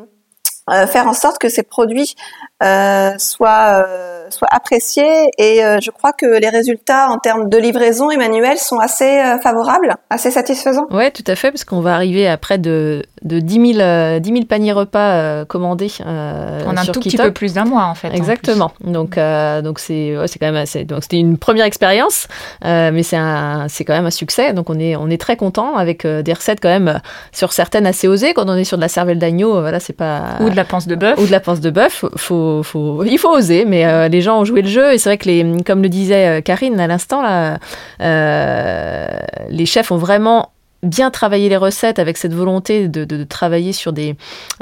faire 0.67 1.07
en 1.07 1.13
sorte 1.13 1.37
que 1.37 1.49
ces 1.49 1.63
produits 1.63 2.15
euh, 2.63 3.11
soit 3.19 3.85
euh, 3.85 4.29
soit 4.29 4.47
apprécié 4.51 5.29
et 5.37 5.63
euh, 5.63 5.77
je 5.79 5.91
crois 5.91 6.11
que 6.11 6.25
les 6.25 6.49
résultats 6.49 7.07
en 7.09 7.19
termes 7.19 7.49
de 7.49 7.57
livraison 7.57 8.09
Emmanuel 8.09 8.57
sont 8.57 8.79
assez 8.79 9.21
favorables, 9.43 9.95
assez 10.09 10.31
satisfaisants. 10.31 10.87
Ouais, 10.89 11.11
tout 11.11 11.23
à 11.27 11.35
fait 11.35 11.51
parce 11.51 11.63
qu'on 11.63 11.81
va 11.81 11.93
arriver 11.93 12.27
à 12.27 12.37
près 12.37 12.57
de 12.57 13.03
de 13.27 13.39
10 13.39 13.73
000, 13.75 14.19
10 14.19 14.29
000 14.29 14.45
paniers 14.45 14.73
repas 14.73 15.45
commandés 15.45 15.91
en 16.05 16.77
un 16.77 16.85
tout 16.85 16.99
petit 16.99 17.17
peu 17.17 17.31
plus 17.31 17.53
d'un 17.53 17.65
mois 17.65 17.85
en 17.85 17.95
fait. 17.95 18.13
Exactement. 18.13 18.71
Donc 18.81 19.19
donc 19.63 19.79
c'est 19.79 20.17
ouais, 20.17 20.27
c'est 20.27 20.39
quand 20.39 20.47
même 20.47 20.55
assez 20.55 20.85
donc 20.85 21.03
c'était 21.03 21.19
une 21.19 21.37
première 21.37 21.65
expérience 21.65 22.27
mais 22.63 23.03
c'est 23.03 23.17
quand 23.17 23.93
même 23.93 24.05
un 24.05 24.11
succès. 24.11 24.53
Donc 24.53 24.69
on 24.69 24.79
est 24.79 24.95
on 24.95 25.09
est 25.09 25.19
très 25.19 25.35
content 25.35 25.75
avec 25.75 26.05
des 26.05 26.33
recettes 26.33 26.59
quand 26.61 26.69
même 26.69 27.01
sur 27.31 27.53
certaines 27.53 27.85
assez 27.85 28.07
osées. 28.07 28.33
Quand 28.33 28.49
on 28.49 28.55
est 28.55 28.63
sur 28.63 28.77
de 28.77 28.81
la 28.81 28.89
cervelle 28.89 29.19
d'agneau 29.19 29.59
voilà 29.61 29.79
c'est 29.79 29.93
pas 29.93 30.37
ou 30.39 30.49
de 30.49 30.55
la 30.55 30.65
panse 30.65 30.87
de 30.87 30.95
bœuf. 30.95 31.19
Ou 31.19 31.25
de 31.25 31.31
la 31.31 31.39
panse 31.39 31.59
de 31.59 31.69
bœuf 31.69 32.05
faut 32.15 32.63
il 33.05 33.17
faut 33.17 33.29
oser, 33.29 33.65
mais 33.65 33.85
euh, 33.85 34.07
les 34.07 34.21
gens 34.21 34.39
ont 34.39 34.45
joué 34.45 34.61
le 34.61 34.69
jeu. 34.69 34.93
Et 34.93 34.97
c'est 34.97 35.09
vrai 35.09 35.17
que 35.17 35.25
les, 35.25 35.63
comme 35.65 35.81
le 35.81 35.89
disait 35.89 36.39
euh, 36.39 36.41
Karine 36.41 36.79
à 36.79 36.87
l'instant 36.87 37.21
là, 37.21 37.59
euh, 38.01 39.07
les 39.49 39.65
chefs 39.65 39.91
ont 39.91 39.97
vraiment 39.97 40.51
bien 40.87 41.11
travaillé 41.11 41.49
les 41.49 41.57
recettes 41.57 41.99
avec 41.99 42.17
cette 42.17 42.33
volonté 42.33 42.87
de, 42.87 43.23
travailler 43.23 43.73
sur 43.73 43.93
des, 43.93 44.15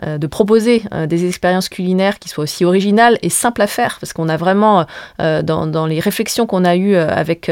de 0.06 0.28
proposer 0.28 0.84
des 1.08 1.28
expériences 1.28 1.70
culinaires 1.70 2.20
qui 2.20 2.30
soient 2.30 2.44
aussi 2.44 2.66
originales 2.66 3.18
et 3.22 3.30
simples 3.30 3.62
à 3.62 3.68
faire, 3.68 3.98
parce 4.00 4.14
qu'on 4.14 4.30
a 4.30 4.38
vraiment 4.38 4.86
dans, 5.20 5.68
dans, 5.68 5.86
les 5.86 6.00
réflexions 6.00 6.46
qu'on 6.46 6.66
a 6.66 6.76
eues 6.76 6.96
avec 6.96 7.52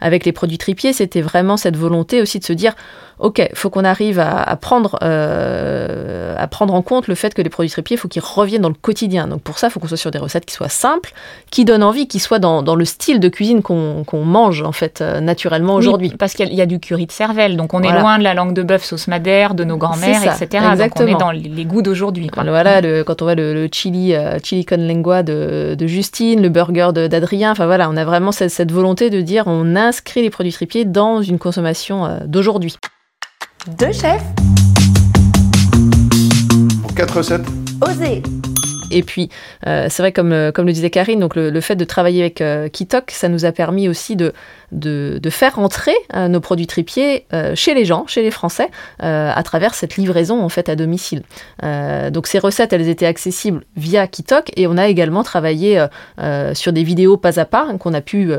avec 0.00 0.24
les 0.24 0.32
produits 0.32 0.58
tripiers, 0.58 0.92
c'était 0.92 1.20
vraiment 1.20 1.56
cette 1.56 1.76
volonté 1.76 2.22
aussi 2.22 2.38
de 2.38 2.44
se 2.44 2.52
dire 2.52 2.74
ok, 3.18 3.38
il 3.38 3.56
faut 3.56 3.70
qu'on 3.70 3.84
arrive 3.84 4.18
à, 4.18 4.56
prendre, 4.56 4.98
euh, 5.02 6.34
à 6.36 6.46
prendre 6.46 6.74
en 6.74 6.82
compte 6.82 7.06
le 7.06 7.14
fait 7.14 7.34
que 7.34 7.42
les 7.42 7.48
produits 7.48 7.70
trépieds, 7.70 7.94
il 7.96 7.98
faut 7.98 8.08
qu'ils 8.08 8.22
reviennent 8.22 8.62
dans 8.62 8.68
le 8.68 8.74
quotidien. 8.74 9.26
Donc 9.26 9.42
pour 9.42 9.58
ça, 9.58 9.68
il 9.68 9.70
faut 9.70 9.80
qu'on 9.80 9.88
soit 9.88 9.96
sur 9.96 10.10
des 10.10 10.18
recettes 10.18 10.46
qui 10.46 10.54
soient 10.54 10.68
simples, 10.68 11.12
qui 11.50 11.64
donnent 11.64 11.82
envie, 11.82 12.08
qui 12.08 12.18
soient 12.18 12.38
dans, 12.38 12.74
le 12.74 12.84
style 12.84 13.20
de 13.20 13.28
cuisine 13.28 13.62
qu'on 13.62 14.24
mange 14.24 14.62
en 14.62 14.72
fait 14.72 15.00
euh, 15.00 15.20
naturellement 15.20 15.74
aujourd'hui. 15.74 16.10
parce 16.18 16.34
qu'il 16.34 16.52
y, 16.52 16.60
a 16.60 16.66
du 16.66 16.80
curry 16.80 17.06
de 17.06 17.12
cervelle, 17.12 17.56
donc 17.56 17.72
on 17.72 17.82
est 17.82 17.92
loin 17.92 18.13
de 18.18 18.24
la 18.24 18.34
langue 18.34 18.54
de 18.54 18.62
bœuf 18.62 18.84
sauce 18.84 19.08
madère, 19.08 19.54
de 19.54 19.64
nos 19.64 19.76
grands-mères, 19.76 20.22
etc. 20.22 20.64
Exactement. 20.72 20.76
Donc 20.76 20.92
on 21.00 21.06
est 21.06 21.20
dans 21.20 21.30
les 21.30 21.64
goûts 21.64 21.82
d'aujourd'hui. 21.82 22.30
Voilà, 22.34 22.80
quand 23.04 23.22
on 23.22 23.24
voit 23.24 23.34
le, 23.34 23.68
chili, 23.72 24.14
euh, 24.14 24.38
chili 24.42 24.64
con 24.64 24.76
lengua 24.76 25.22
de, 25.22 25.76
Justine, 25.86 26.42
le 26.42 26.48
burger 26.48 26.90
d'Adrien, 26.92 27.52
enfin 27.52 27.66
voilà, 27.66 27.90
on 27.90 27.96
a 27.96 28.04
vraiment 28.04 28.32
cette, 28.32 28.50
cette, 28.50 28.72
volonté 28.72 29.10
de 29.10 29.20
dire 29.20 29.44
on 29.46 29.76
inscrit 29.76 30.22
les 30.22 30.30
produits 30.30 30.52
tripiers 30.52 30.84
dans 30.84 31.22
une 31.22 31.38
consommation 31.38 32.20
d'aujourd'hui. 32.26 32.76
Deux 33.78 33.92
chefs. 33.92 34.22
Pour 36.82 36.94
quatre 36.94 37.18
recettes. 37.18 37.46
Osez. 37.80 38.22
Et 38.90 39.02
puis, 39.02 39.28
euh, 39.66 39.88
c'est 39.90 40.02
vrai, 40.02 40.12
comme, 40.12 40.32
euh, 40.32 40.52
comme 40.52 40.66
le 40.66 40.72
disait 40.72 40.90
Karine, 40.90 41.18
donc 41.18 41.34
le, 41.34 41.60
fait 41.60 41.76
de 41.76 41.84
travailler 41.84 42.22
avec 42.22 42.40
euh, 42.40 42.68
Kitok, 42.68 43.10
ça 43.10 43.28
nous 43.28 43.44
a 43.44 43.52
permis 43.52 43.88
aussi 43.88 44.14
de, 44.16 44.32
de, 44.74 45.30
faire 45.30 45.58
entrer 45.58 45.94
euh, 46.14 46.28
nos 46.28 46.40
produits 46.40 46.66
tripiers 46.66 47.26
euh, 47.32 47.54
chez 47.54 47.74
les 47.74 47.84
gens, 47.84 48.06
chez 48.06 48.22
les 48.22 48.30
Français, 48.30 48.68
euh, 49.02 49.30
à 49.34 49.42
travers 49.42 49.74
cette 49.74 49.96
livraison 49.96 50.42
en 50.42 50.48
fait 50.48 50.68
à 50.68 50.76
domicile. 50.76 51.22
donc 51.62 52.26
ces 52.26 52.38
recettes, 52.38 52.72
elles 52.72 52.88
étaient 52.88 53.06
accessibles 53.06 53.64
via 53.76 54.06
Kitok 54.06 54.50
et 54.56 54.66
on 54.66 54.76
a 54.76 54.88
également 54.88 55.22
travaillé 55.22 55.84
sur 56.54 56.72
des 56.72 56.82
vidéos 56.82 57.16
pas 57.16 57.40
à 57.40 57.44
pas 57.44 57.66
qu'on 57.78 57.94
a 57.94 58.00
pu 58.00 58.32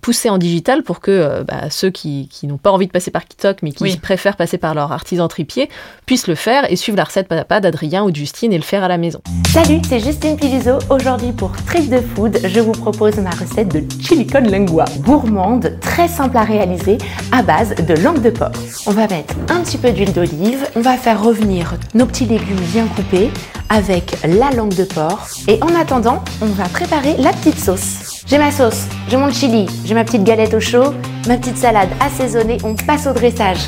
pousser 0.00 0.30
en 0.30 0.38
digital 0.38 0.82
pour 0.82 1.00
que 1.00 1.42
bah, 1.42 1.70
ceux 1.70 1.90
qui, 1.90 2.28
n'ont 2.44 2.58
pas 2.58 2.70
envie 2.70 2.86
de 2.86 2.92
passer 2.92 3.10
par 3.10 3.24
Kitok 3.26 3.62
mais 3.62 3.72
qui 3.72 3.96
préfèrent 3.96 4.36
passer 4.36 4.58
par 4.58 4.74
leur 4.74 4.92
artisan 4.92 5.28
tripier 5.28 5.68
puissent 6.06 6.28
le 6.28 6.34
faire 6.34 6.70
et 6.70 6.76
suivre 6.76 6.96
la 6.96 7.04
recette 7.04 7.28
pas 7.28 7.36
à 7.36 7.44
pas 7.44 7.60
d'Adrien 7.60 8.04
ou 8.04 8.10
de 8.10 8.16
Justine 8.16 8.52
et 8.52 8.56
le 8.58 8.62
faire 8.62 8.84
à 8.84 8.88
la 8.88 8.98
maison. 8.98 9.20
Salut, 9.52 9.80
c'est 9.88 10.00
Justine 10.00 10.36
Pilizo. 10.36 10.78
Aujourd'hui 10.90 11.32
pour 11.32 11.52
Trip 11.66 11.88
de 11.88 12.00
Food, 12.00 12.38
je 12.44 12.60
vous 12.60 12.72
propose 12.72 13.16
ma 13.16 13.30
recette 13.30 13.68
de 13.68 13.82
chili 14.02 14.26
con 14.26 14.40
lengua 14.40 14.84
gourmande 15.00 15.63
très 15.80 16.08
simple 16.08 16.36
à 16.36 16.42
réaliser 16.42 16.98
à 17.32 17.42
base 17.42 17.74
de 17.74 17.94
langue 17.94 18.22
de 18.22 18.30
porc. 18.30 18.52
On 18.86 18.92
va 18.92 19.06
mettre 19.08 19.34
un 19.48 19.60
petit 19.60 19.78
peu 19.78 19.90
d'huile 19.90 20.12
d'olive, 20.12 20.66
on 20.76 20.80
va 20.80 20.96
faire 20.96 21.22
revenir 21.22 21.74
nos 21.94 22.06
petits 22.06 22.26
légumes 22.26 22.60
bien 22.72 22.86
coupés 22.86 23.30
avec 23.68 24.16
la 24.24 24.50
langue 24.50 24.74
de 24.74 24.84
porc 24.84 25.26
et 25.48 25.58
en 25.62 25.74
attendant, 25.80 26.22
on 26.42 26.46
va 26.46 26.64
préparer 26.64 27.16
la 27.18 27.32
petite 27.32 27.58
sauce. 27.58 28.22
J'ai 28.26 28.38
ma 28.38 28.50
sauce, 28.50 28.84
j'ai 29.08 29.16
mon 29.16 29.30
chili, 29.30 29.66
j'ai 29.84 29.94
ma 29.94 30.04
petite 30.04 30.24
galette 30.24 30.54
au 30.54 30.60
chaud, 30.60 30.94
ma 31.26 31.36
petite 31.36 31.58
salade 31.58 31.88
assaisonnée, 32.00 32.58
on 32.64 32.74
passe 32.74 33.06
au 33.06 33.12
dressage. 33.12 33.58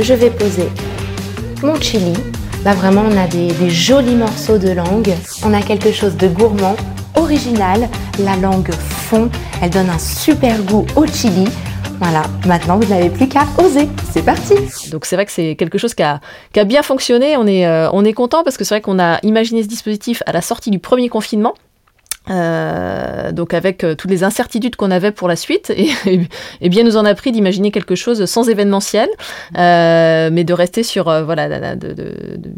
Je 0.00 0.14
vais 0.14 0.30
poser 0.30 0.68
mon 1.62 1.80
chili. 1.80 2.14
Là 2.64 2.74
vraiment 2.74 3.04
on 3.08 3.16
a 3.16 3.26
des, 3.26 3.52
des 3.52 3.70
jolis 3.70 4.16
morceaux 4.16 4.58
de 4.58 4.70
langue, 4.70 5.12
on 5.44 5.54
a 5.54 5.62
quelque 5.62 5.92
chose 5.92 6.16
de 6.16 6.28
gourmand 6.28 6.76
original. 7.14 7.88
La 8.20 8.36
langue 8.36 8.72
fond, 8.72 9.30
elle 9.62 9.70
donne 9.70 9.90
un 9.90 9.98
super 9.98 10.62
goût 10.62 10.86
au 10.96 11.06
chili. 11.06 11.44
Voilà, 12.00 12.22
maintenant 12.46 12.78
vous 12.78 12.88
n'avez 12.88 13.10
plus 13.10 13.28
qu'à 13.28 13.44
oser. 13.58 13.88
C'est 14.12 14.24
parti 14.24 14.54
Donc 14.90 15.04
c'est 15.04 15.16
vrai 15.16 15.26
que 15.26 15.32
c'est 15.32 15.56
quelque 15.56 15.78
chose 15.78 15.94
qui 15.94 16.02
a, 16.02 16.20
bien 16.64 16.82
fonctionné. 16.82 17.36
On 17.36 17.46
est, 17.46 17.66
euh, 17.66 17.90
on 17.92 18.04
est 18.04 18.12
content 18.12 18.44
parce 18.44 18.56
que 18.56 18.64
c'est 18.64 18.74
vrai 18.74 18.80
qu'on 18.80 18.98
a 18.98 19.18
imaginé 19.22 19.62
ce 19.62 19.68
dispositif 19.68 20.22
à 20.26 20.32
la 20.32 20.42
sortie 20.42 20.70
du 20.70 20.78
premier 20.78 21.08
confinement. 21.08 21.54
Euh, 22.30 23.32
donc 23.32 23.54
avec 23.54 23.84
euh, 23.84 23.94
toutes 23.94 24.10
les 24.10 24.24
incertitudes 24.24 24.76
qu'on 24.76 24.90
avait 24.90 25.12
pour 25.12 25.28
la 25.28 25.36
suite, 25.36 25.72
et, 26.60 26.68
bien 26.68 26.84
nous 26.84 26.96
en 26.96 27.04
a 27.04 27.14
pris 27.14 27.32
d'imaginer 27.32 27.70
quelque 27.70 27.94
chose 27.94 28.24
sans 28.26 28.48
événementiel, 28.48 29.08
euh, 29.56 30.30
mais 30.32 30.44
de 30.44 30.52
rester 30.52 30.82
sur 30.82 31.04
voilà 31.24 31.74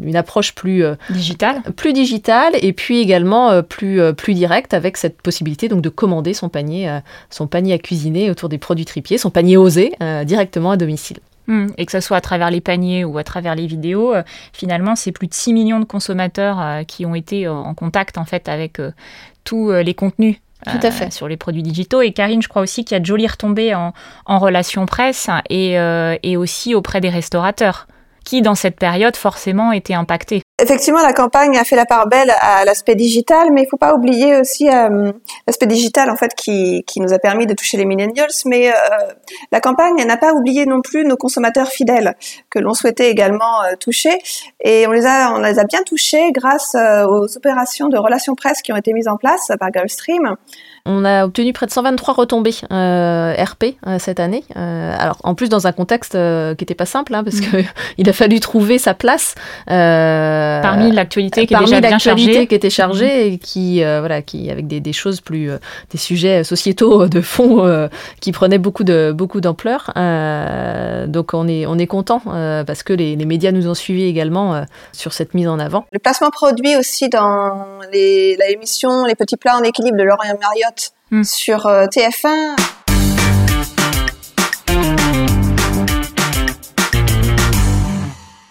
une 0.03 0.15
approche 0.15 0.53
plus 0.53 0.83
digitale, 1.09 1.61
plus 1.75 1.93
digitale, 1.93 2.53
et 2.61 2.73
puis 2.73 2.99
également 2.99 3.61
plus 3.63 4.01
plus 4.13 4.33
directe 4.33 4.73
avec 4.73 4.97
cette 4.97 5.21
possibilité 5.21 5.69
donc 5.69 5.81
de 5.81 5.89
commander 5.89 6.33
son 6.33 6.49
panier 6.49 6.99
son 7.29 7.47
panier 7.47 7.73
à 7.73 7.77
cuisiner 7.77 8.29
autour 8.29 8.49
des 8.49 8.57
produits 8.57 8.85
tripiers, 8.85 9.17
son 9.17 9.29
panier 9.29 9.57
osé 9.57 9.93
directement 10.25 10.71
à 10.71 10.77
domicile. 10.77 11.17
Hmm. 11.47 11.67
et 11.77 11.85
que 11.85 11.91
ce 11.91 11.99
soit 11.99 12.17
à 12.17 12.21
travers 12.21 12.51
les 12.51 12.61
paniers 12.61 13.03
ou 13.03 13.17
à 13.17 13.23
travers 13.23 13.55
les 13.55 13.65
vidéos, 13.65 14.13
finalement, 14.53 14.95
c'est 14.95 15.11
plus 15.11 15.27
de 15.27 15.33
6 15.33 15.53
millions 15.53 15.79
de 15.79 15.85
consommateurs 15.85 16.85
qui 16.85 17.05
ont 17.05 17.15
été 17.15 17.47
en 17.47 17.73
contact 17.73 18.17
en 18.17 18.25
fait 18.25 18.47
avec 18.47 18.79
tous 19.43 19.71
euh, 19.71 19.83
les 19.83 19.93
contenus 19.93 20.37
tout 20.65 20.77
à 20.83 20.91
fait. 20.91 21.07
Euh, 21.07 21.09
sur 21.09 21.27
les 21.27 21.37
produits 21.37 21.63
digitaux. 21.63 22.01
Et 22.01 22.11
Karine, 22.11 22.41
je 22.41 22.47
crois 22.47 22.61
aussi 22.61 22.85
qu'il 22.85 22.93
y 22.93 22.97
a 22.97 22.99
de 22.99 23.05
jolies 23.05 23.27
retombées 23.27 23.73
en, 23.73 23.93
en 24.25 24.37
relations 24.37 24.85
presse 24.85 25.27
et, 25.49 25.79
euh, 25.79 26.15
et 26.21 26.37
aussi 26.37 26.75
auprès 26.75 27.01
des 27.01 27.09
restaurateurs 27.09 27.87
qui, 28.23 28.43
dans 28.43 28.53
cette 28.53 28.77
période, 28.77 29.15
forcément 29.15 29.71
étaient 29.71 29.95
impactés. 29.95 30.43
Effectivement, 30.61 31.01
la 31.01 31.13
campagne 31.13 31.57
a 31.57 31.63
fait 31.63 31.75
la 31.75 31.87
part 31.87 32.07
belle 32.07 32.31
à 32.39 32.63
l'aspect 32.65 32.93
digital, 32.93 33.49
mais 33.51 33.63
il 33.63 33.67
faut 33.67 33.77
pas 33.77 33.95
oublier 33.95 34.37
aussi 34.37 34.69
euh, 34.69 35.11
l'aspect 35.47 35.65
digital 35.65 36.11
en 36.11 36.15
fait 36.15 36.35
qui, 36.35 36.83
qui 36.85 37.01
nous 37.01 37.13
a 37.13 37.17
permis 37.17 37.47
de 37.47 37.55
toucher 37.55 37.77
les 37.77 37.85
millennials. 37.85 38.29
Mais 38.45 38.69
euh, 38.69 38.73
la 39.51 39.59
campagne 39.59 40.05
n'a 40.05 40.17
pas 40.17 40.33
oublié 40.33 40.67
non 40.67 40.81
plus 40.81 41.03
nos 41.03 41.17
consommateurs 41.17 41.69
fidèles 41.69 42.15
que 42.51 42.59
l'on 42.59 42.75
souhaitait 42.75 43.09
également 43.09 43.63
euh, 43.63 43.75
toucher, 43.75 44.19
et 44.63 44.85
on 44.85 44.91
les 44.91 45.07
a 45.07 45.33
on 45.33 45.39
les 45.39 45.57
a 45.57 45.63
bien 45.63 45.81
touchés 45.83 46.31
grâce 46.31 46.75
aux 46.75 47.37
opérations 47.37 47.89
de 47.89 47.97
relations 47.97 48.35
presse 48.35 48.61
qui 48.61 48.71
ont 48.71 48.77
été 48.77 48.93
mises 48.93 49.07
en 49.07 49.17
place 49.17 49.51
par 49.59 49.71
Gulfstream. 49.71 50.35
On 50.85 51.05
a 51.05 51.25
obtenu 51.25 51.53
près 51.53 51.67
de 51.67 51.71
123 51.71 52.13
retombées 52.13 52.55
euh, 52.71 53.33
RP 53.37 53.75
euh, 53.85 53.97
cette 53.99 54.19
année. 54.19 54.43
Euh, 54.55 54.95
alors 54.97 55.17
en 55.23 55.35
plus 55.35 55.47
dans 55.49 55.67
un 55.67 55.71
contexte 55.71 56.13
qui 56.13 56.63
n'était 56.63 56.75
pas 56.75 56.85
simple, 56.85 57.13
hein, 57.13 57.23
parce 57.23 57.37
mm. 57.37 57.51
que 57.51 57.57
il 57.97 58.09
a 58.09 58.13
fallu 58.13 58.39
trouver 58.39 58.77
sa 58.77 58.93
place 58.93 59.35
parmi 59.67 60.91
l'actualité 60.91 61.45
qui, 61.45 61.53
parmi 61.53 61.69
l'actualité 61.69 62.47
qui 62.47 62.55
était 62.55 62.69
chargée 62.69 63.29
mm. 63.29 63.33
et 63.33 63.37
qui 63.37 63.83
voilà 63.83 64.21
qui 64.21 64.49
avec 64.49 64.67
des, 64.67 64.79
des 64.79 64.93
choses 64.93 65.21
plus 65.21 65.49
des 65.91 65.97
sujets 65.97 66.43
sociétaux 66.43 67.07
de 67.07 67.21
fond 67.21 67.89
qui 68.19 68.31
prenaient 68.31 68.57
beaucoup 68.57 68.83
de 68.83 69.13
beaucoup 69.15 69.41
d'ampleur. 69.41 69.91
donc 71.07 71.33
on 71.33 71.47
est 71.47 71.65
on 71.65 71.77
est 71.77 71.87
content 71.87 72.21
parce 72.25 72.83
que 72.83 72.93
les, 72.93 73.15
les, 73.15 73.25
médias 73.25 73.51
nous 73.51 73.67
ont 73.67 73.73
suivis 73.73 74.05
également 74.05 74.65
sur 74.93 75.13
cette 75.13 75.33
mise 75.33 75.47
en 75.47 75.59
avant. 75.59 75.85
Le 75.91 75.99
placement 75.99 76.29
produit 76.31 76.75
aussi 76.75 77.09
dans 77.09 77.79
les, 77.91 78.35
la 78.37 78.49
émission 78.49 79.05
Les 79.05 79.15
petits 79.15 79.37
plats 79.37 79.57
en 79.57 79.63
équilibre 79.63 79.97
de 79.97 80.03
Laurent 80.03 80.23
Mariotte 80.41 80.71
Hmm. 81.13 81.25
sur 81.25 81.65
euh, 81.65 81.87
TF1. 81.87 82.55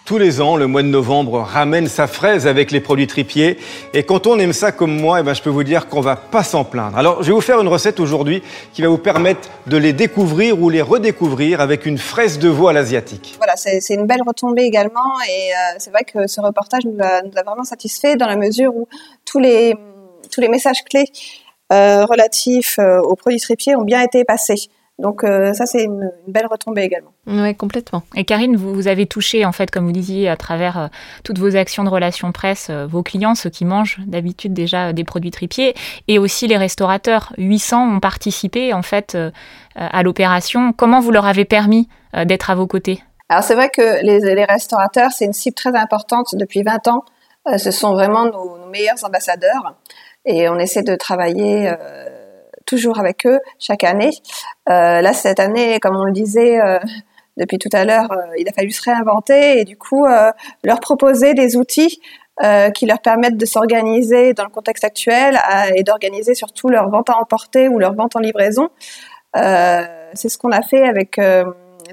Tous 0.05 0.19
les 0.19 0.41
ans, 0.41 0.55
le 0.57 0.67
mois 0.67 0.83
de 0.83 0.87
novembre 0.87 1.39
ramène 1.39 1.87
sa 1.87 2.05
fraise 2.05 2.45
avec 2.45 2.69
les 2.69 2.79
produits 2.79 3.07
tripiers. 3.07 3.57
Et 3.95 4.03
quand 4.03 4.27
on 4.27 4.37
aime 4.37 4.53
ça 4.53 4.71
comme 4.71 4.95
moi, 4.95 5.21
eh 5.21 5.23
ben, 5.23 5.33
je 5.33 5.41
peux 5.41 5.49
vous 5.49 5.63
dire 5.63 5.87
qu'on 5.87 6.01
va 6.01 6.15
pas 6.15 6.43
s'en 6.43 6.63
plaindre. 6.63 6.95
Alors, 6.99 7.23
je 7.23 7.29
vais 7.29 7.33
vous 7.33 7.41
faire 7.41 7.59
une 7.59 7.67
recette 7.67 7.99
aujourd'hui 7.99 8.43
qui 8.73 8.83
va 8.83 8.89
vous 8.89 8.99
permettre 8.99 9.49
de 9.65 9.77
les 9.77 9.93
découvrir 9.93 10.61
ou 10.61 10.69
les 10.69 10.83
redécouvrir 10.83 11.61
avec 11.61 11.87
une 11.87 11.97
fraise 11.97 12.37
de 12.37 12.47
veau 12.49 12.67
à 12.67 12.73
l'asiatique. 12.73 13.33
Voilà, 13.37 13.55
c'est 13.55 13.95
une 13.95 14.05
belle 14.05 14.21
retombée 14.21 14.65
également. 14.65 15.19
Et 15.27 15.51
euh, 15.51 15.75
c'est 15.79 15.89
vrai 15.89 16.03
que 16.03 16.27
ce 16.27 16.39
reportage 16.41 16.85
nous 16.85 17.03
a, 17.03 17.23
nous 17.23 17.35
a, 17.35 17.41
vraiment 17.41 17.63
satisfait 17.63 18.17
dans 18.17 18.27
la 18.27 18.35
mesure 18.35 18.75
où 18.75 18.87
tous 19.25 19.39
les, 19.39 19.75
tous 20.29 20.41
les 20.41 20.47
messages 20.47 20.83
clés 20.87 21.05
relatifs 21.71 22.79
euh, 22.79 22.99
aux 23.01 23.15
produits 23.15 23.39
trépieds 23.39 23.75
ont 23.75 23.83
bien 23.83 24.01
été 24.01 24.25
passés. 24.25 24.69
Donc 24.99 25.23
euh, 25.23 25.53
ça, 25.53 25.65
c'est 25.65 25.83
une, 25.83 26.11
belle 26.27 26.45
retombée 26.45 26.83
également. 26.83 27.11
Oui, 27.25 27.55
complètement. 27.55 28.03
Et 28.15 28.25
Karine, 28.25 28.55
vous, 28.55 28.73
vous, 28.73 28.87
avez 28.87 29.07
touché, 29.07 29.45
en 29.45 29.51
fait, 29.51 29.71
comme 29.71 29.85
vous 29.85 29.93
disiez, 29.93 30.29
à 30.29 30.35
travers 30.35 30.89
toutes 31.23 31.39
vos 31.39 31.55
actions 31.55 31.83
de 31.83 31.89
relations 31.89 32.31
presse, 32.31 32.69
vos 32.69 33.01
clients, 33.01 33.33
ceux 33.33 33.49
qui 33.49 33.65
mangent 33.65 33.99
d'habitude 34.05 34.53
déjà 34.53 34.93
des 34.93 35.03
produits 35.03 35.31
tripiers, 35.31 35.73
et 36.07 36.19
aussi 36.19 36.45
les 36.45 36.57
restaurateurs. 36.57 37.33
800 37.37 37.95
ont 37.95 37.99
participé, 37.99 38.73
en 38.73 38.83
fait, 38.83 39.17
à 39.75 40.03
l'opération. 40.03 40.71
Comment 40.73 40.99
vous 40.99 41.11
leur 41.11 41.25
avez 41.25 41.45
permis 41.45 41.87
d'être 42.25 42.51
à 42.51 42.55
vos 42.55 42.67
côtés? 42.67 43.01
Alors 43.29 43.43
c'est 43.43 43.55
vrai 43.55 43.69
que 43.69 44.03
les, 44.03 44.19
les 44.19 44.45
restaurateurs, 44.45 45.11
c'est 45.11 45.25
une 45.25 45.33
cible 45.33 45.55
très 45.55 45.75
importante 45.75 46.27
depuis 46.33 46.61
20 46.61 46.87
ans. 46.89 47.05
ce 47.57 47.71
sont 47.71 47.93
vraiment 47.93 48.25
nos, 48.25 48.57
nos 48.59 48.69
meilleurs 48.69 49.03
ambassadeurs 49.03 49.77
et 50.25 50.49
on 50.49 50.59
essaie 50.59 50.83
de 50.83 50.95
travailler 50.95 51.69
euh, 51.69 51.75
toujours 52.65 52.99
avec 52.99 53.25
eux 53.25 53.39
chaque 53.59 53.83
année. 53.83 54.11
Euh, 54.69 55.01
là, 55.01 55.13
cette 55.13 55.39
année, 55.39 55.79
comme 55.79 55.95
on 55.95 56.05
le 56.05 56.11
disait 56.11 56.59
euh, 56.61 56.79
depuis 57.37 57.57
tout 57.57 57.69
à 57.73 57.85
l'heure, 57.85 58.09
il 58.37 58.47
a 58.47 58.51
fallu 58.51 58.71
se 58.71 58.83
réinventer 58.83 59.59
et 59.59 59.65
du 59.65 59.77
coup 59.77 60.05
leur 60.63 60.79
proposer 60.81 61.33
des 61.33 61.55
outils 61.55 62.01
qui 62.75 62.85
leur 62.85 62.99
permettent 62.99 63.37
de 63.37 63.45
s'organiser 63.45 64.33
dans 64.33 64.43
le 64.43 64.49
contexte 64.49 64.83
actuel 64.83 65.39
et 65.73 65.83
d'organiser 65.83 66.35
surtout 66.35 66.67
leur 66.67 66.89
vente 66.89 67.09
à 67.09 67.17
emporter 67.17 67.69
ou 67.69 67.79
leur 67.79 67.93
vente 67.93 68.17
en 68.17 68.19
livraison. 68.19 68.69
C'est 69.33 70.27
ce 70.29 70.37
qu'on 70.37 70.51
a 70.51 70.61
fait 70.61 70.83
avec 70.83 71.19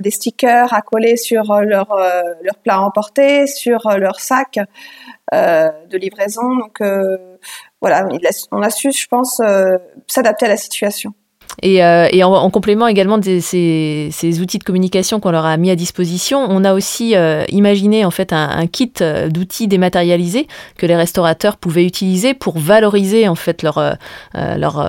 des 0.01 0.11
stickers 0.11 0.75
à 0.75 0.83
coller 0.83 1.17
sur 1.17 1.55
leur, 1.61 1.97
leur 2.43 2.57
plat 2.57 2.75
à 2.75 2.81
emporter, 2.81 3.47
sur 3.47 3.89
leur 3.97 4.19
sac 4.19 4.59
de 5.33 5.97
livraison. 5.97 6.57
Donc 6.57 6.81
voilà, 7.81 8.09
on 8.51 8.63
a 8.63 8.71
su, 8.71 8.93
je 8.93 9.07
pense, 9.07 9.41
euh, 9.41 9.79
s'adapter 10.07 10.47
à 10.47 10.49
la 10.49 10.57
situation. 10.57 11.15
Et, 11.63 11.85
euh, 11.85 12.09
et 12.13 12.23
en, 12.23 12.51
complément 12.51 12.87
également 12.87 13.19
de 13.19 13.41
ces, 13.41 14.09
ces, 14.13 14.41
outils 14.41 14.59
de 14.59 14.65
communication 14.65 15.19
qu'on 15.19 15.31
leur 15.31 15.45
a 15.45 15.57
mis 15.57 15.71
à 15.71 15.77
disposition, 15.77 16.47
on 16.49 16.65
a 16.65 16.73
aussi 16.73 17.17
euh, 17.17 17.45
imaginé 17.49 18.05
en 18.05 18.11
fait 18.11 18.33
un, 18.33 18.67
kit 18.67 18.93
euh, 19.01 19.29
d'outils 19.29 19.67
dématérialisés 19.67 20.47
que 20.77 20.87
les 20.87 20.95
restaurateurs 20.95 21.57
pouvaient 21.57 21.85
utiliser 21.85 22.35
pour 22.35 22.59
valoriser 22.59 23.29
en 23.29 23.35
fait 23.35 23.63
leur 23.63 23.79
leur, 24.35 24.87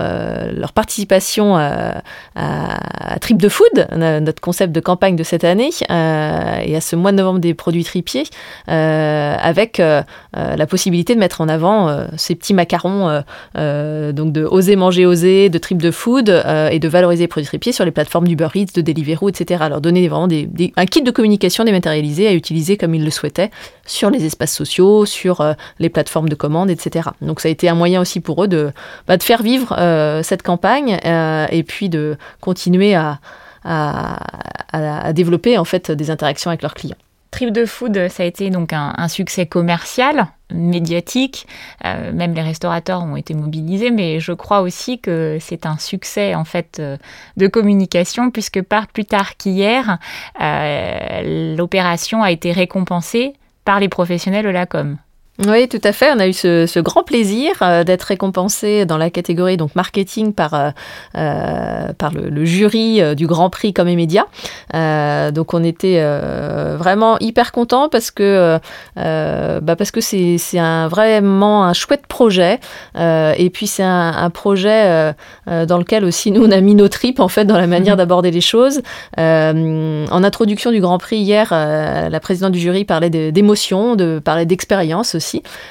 leur 0.52 0.72
participation 0.72 1.56
à, 1.56 2.02
à, 2.34 3.18
Trip 3.20 3.38
de 3.38 3.48
Food, 3.48 3.88
notre 3.96 4.40
concept 4.40 4.72
de 4.72 4.80
campagne 4.80 5.16
de 5.16 5.22
cette 5.22 5.44
année, 5.44 5.70
et 5.88 6.76
à 6.76 6.80
ce 6.80 6.96
mois 6.96 7.12
de 7.12 7.16
novembre 7.16 7.38
des 7.38 7.54
produits 7.54 7.84
tripiers, 7.84 8.24
avec 8.66 9.78
la 9.78 10.66
possibilité 10.66 11.14
de 11.14 11.20
mettre 11.20 11.40
en 11.40 11.48
avant 11.48 12.04
ces 12.16 12.34
petits 12.34 12.54
macarons 12.54 13.22
donc 13.54 14.32
de 14.32 14.44
oser 14.44 14.76
manger 14.76 15.06
oser, 15.06 15.48
de 15.48 15.58
Trip 15.58 15.80
de 15.80 15.90
Food 15.90 16.28
euh, 16.60 16.70
et 16.70 16.78
de 16.78 16.88
valoriser 16.88 17.24
les 17.24 17.28
produits 17.28 17.46
tripiers 17.46 17.72
sur 17.72 17.84
les 17.84 17.90
plateformes 17.90 18.28
d'Uber 18.28 18.48
Eats, 18.54 18.72
de 18.74 18.80
Deliveroo, 18.80 19.28
etc. 19.28 19.64
Leur 19.68 19.80
donner 19.80 20.08
vraiment 20.08 20.28
des, 20.28 20.48
un 20.76 20.86
kit 20.86 21.02
de 21.02 21.10
communication 21.10 21.64
dématérialisé 21.64 22.26
à 22.28 22.32
utiliser 22.32 22.76
comme 22.76 22.94
ils 22.94 23.04
le 23.04 23.10
souhaitaient 23.10 23.50
sur 23.86 24.10
les 24.10 24.24
espaces 24.24 24.54
sociaux, 24.54 25.06
sur 25.06 25.40
euh, 25.40 25.54
les 25.78 25.88
plateformes 25.88 26.28
de 26.28 26.34
commande, 26.34 26.70
etc. 26.70 27.10
Donc 27.22 27.40
ça 27.40 27.48
a 27.48 27.50
été 27.50 27.68
un 27.68 27.74
moyen 27.74 28.00
aussi 28.00 28.20
pour 28.20 28.44
eux 28.44 28.48
de, 28.48 28.70
bah, 29.06 29.18
faire 29.20 29.42
vivre 29.42 29.74
euh, 29.78 30.22
cette 30.22 30.42
campagne 30.42 30.98
et 31.50 31.62
puis 31.62 31.88
de 31.88 32.16
continuer 32.40 32.94
à, 32.94 33.18
à, 33.64 34.18
à 34.72 35.12
développer 35.12 35.58
en 35.58 35.64
fait 35.64 35.90
des 35.90 36.10
interactions 36.10 36.50
avec 36.50 36.62
leurs 36.62 36.74
clients. 36.74 36.96
Trip 37.30 37.52
de 37.52 37.64
Food, 37.64 38.08
ça 38.08 38.24
a 38.24 38.26
été 38.26 38.50
donc 38.50 38.72
un, 38.72 39.08
succès 39.08 39.46
commercial, 39.46 40.26
médiatique. 40.52 41.46
Euh, 41.84 42.12
même 42.12 42.34
les 42.34 42.42
restaurateurs 42.42 43.04
ont 43.04 43.14
été 43.14 43.34
mobilisés, 43.34 43.92
mais 43.92 44.18
je 44.18 44.32
crois 44.32 44.62
aussi 44.62 44.98
que 44.98 45.38
c'est 45.40 45.64
un 45.64 45.78
succès 45.78 46.34
en 46.34 46.44
fait 46.44 46.78
euh, 46.80 46.96
de 47.36 47.46
communication, 47.46 48.30
puisque 48.30 48.62
pas 48.62 48.84
plus 48.92 49.04
tard 49.04 49.36
qu'hier, 49.36 49.98
euh, 50.40 51.54
l'opération 51.56 52.22
a 52.24 52.32
été 52.32 52.50
récompensée 52.50 53.34
par 53.64 53.78
les 53.78 53.88
professionnels 53.88 54.44
de 54.44 54.50
la 54.50 54.66
com. 54.66 54.96
Oui, 55.46 55.68
tout 55.68 55.80
à 55.84 55.92
fait. 55.92 56.10
On 56.14 56.18
a 56.18 56.28
eu 56.28 56.34
ce, 56.34 56.80
grand 56.80 57.02
plaisir 57.02 57.52
euh, 57.62 57.82
d'être 57.82 58.02
récompensé 58.02 58.84
dans 58.84 58.98
la 58.98 59.08
catégorie 59.08 59.56
donc 59.56 59.74
marketing 59.74 60.34
par 60.34 60.54
euh, 60.54 60.70
euh, 61.16 61.92
par 61.94 62.12
le, 62.12 62.44
jury 62.44 63.00
du 63.14 63.26
Grand 63.26 63.48
Prix 63.48 63.72
Comme 63.72 63.88
et 63.88 63.96
Média. 63.96 64.26
donc 64.72 65.54
on 65.54 65.62
était 65.64 66.02
vraiment 66.76 67.18
hyper 67.20 67.52
content 67.52 67.88
parce 67.88 68.10
que 68.10 68.58
bah 68.96 69.76
parce 69.76 69.90
que 69.90 70.00
c'est 70.00 70.36
c'est 70.38 70.58
un 70.58 70.88
vraiment 70.88 71.64
un 71.64 71.72
chouette 71.72 72.06
projet 72.06 72.58
et 72.96 73.50
puis 73.52 73.66
c'est 73.66 73.82
un, 73.82 74.30
projet 74.30 75.14
dans 75.46 75.78
lequel 75.78 76.04
aussi 76.04 76.30
nous 76.30 76.44
on 76.44 76.50
a 76.50 76.60
mis 76.60 76.74
nos 76.74 76.88
tripes 76.88 77.20
en 77.20 77.28
fait 77.28 77.44
dans 77.44 77.58
la 77.58 77.66
manière 77.66 77.94
mhm. 77.94 77.98
d'aborder 77.98 78.30
les 78.30 78.40
choses. 78.40 78.80
en 79.16 80.24
introduction 80.24 80.70
du 80.70 80.80
Grand 80.80 80.98
Prix 80.98 81.18
hier, 81.18 81.48
la 81.50 82.20
présidente 82.20 82.52
du 82.52 82.60
jury 82.60 82.84
parlait 82.84 83.10
d'émotion, 83.10 83.96
de, 83.96 84.20
parlait 84.22 84.46
d'expérience 84.46 85.14
aussi. 85.14 85.29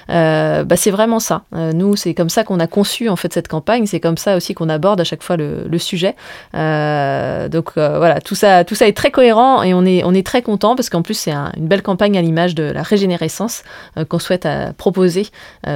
Euh, 0.10 0.64
bah, 0.64 0.76
c'est 0.76 0.92
vraiment 0.92 1.20
ça. 1.20 1.44
Euh, 1.56 1.72
nous, 1.74 1.96
c'est 1.96 2.14
comme 2.14 2.30
ça 2.30 2.44
qu'on 2.44 2.60
a 2.60 2.68
conçu 2.68 3.10
en 3.10 3.16
fait 3.16 3.34
cette 3.34 3.48
campagne. 3.48 3.86
C'est 3.86 4.00
comme 4.00 4.18
ça 4.18 4.36
aussi 4.36 4.54
qu'on 4.54 4.70
aborde 4.70 5.02
à 5.02 5.04
chaque 5.04 5.24
fois 5.24 5.38
le, 5.38 5.78
sujet. 5.80 6.16
Euh, 6.56 7.48
donc 7.48 7.72
voilà, 7.76 8.20
tout 8.20 8.36
ça, 8.36 8.66
tout 8.66 8.76
ça 8.76 8.88
est 8.88 8.98
très 8.98 9.12
cohérent 9.12 9.64
et 9.64 9.74
on 9.74 9.86
est, 9.86 10.04
on 10.04 10.14
est 10.14 10.26
très 10.26 10.42
content 10.42 10.76
parce 10.76 10.90
qu'en 10.90 11.02
plus 11.02 11.14
c'est 11.14 11.32
une 11.32 11.68
belle 11.68 11.82
campagne 11.82 12.18
à 12.18 12.22
l'image 12.22 12.54
de 12.54 12.64
la 12.64 12.84
régénérescence 12.84 13.64
qu'on 14.10 14.20
souhaite 14.20 14.46
proposer 14.78 15.28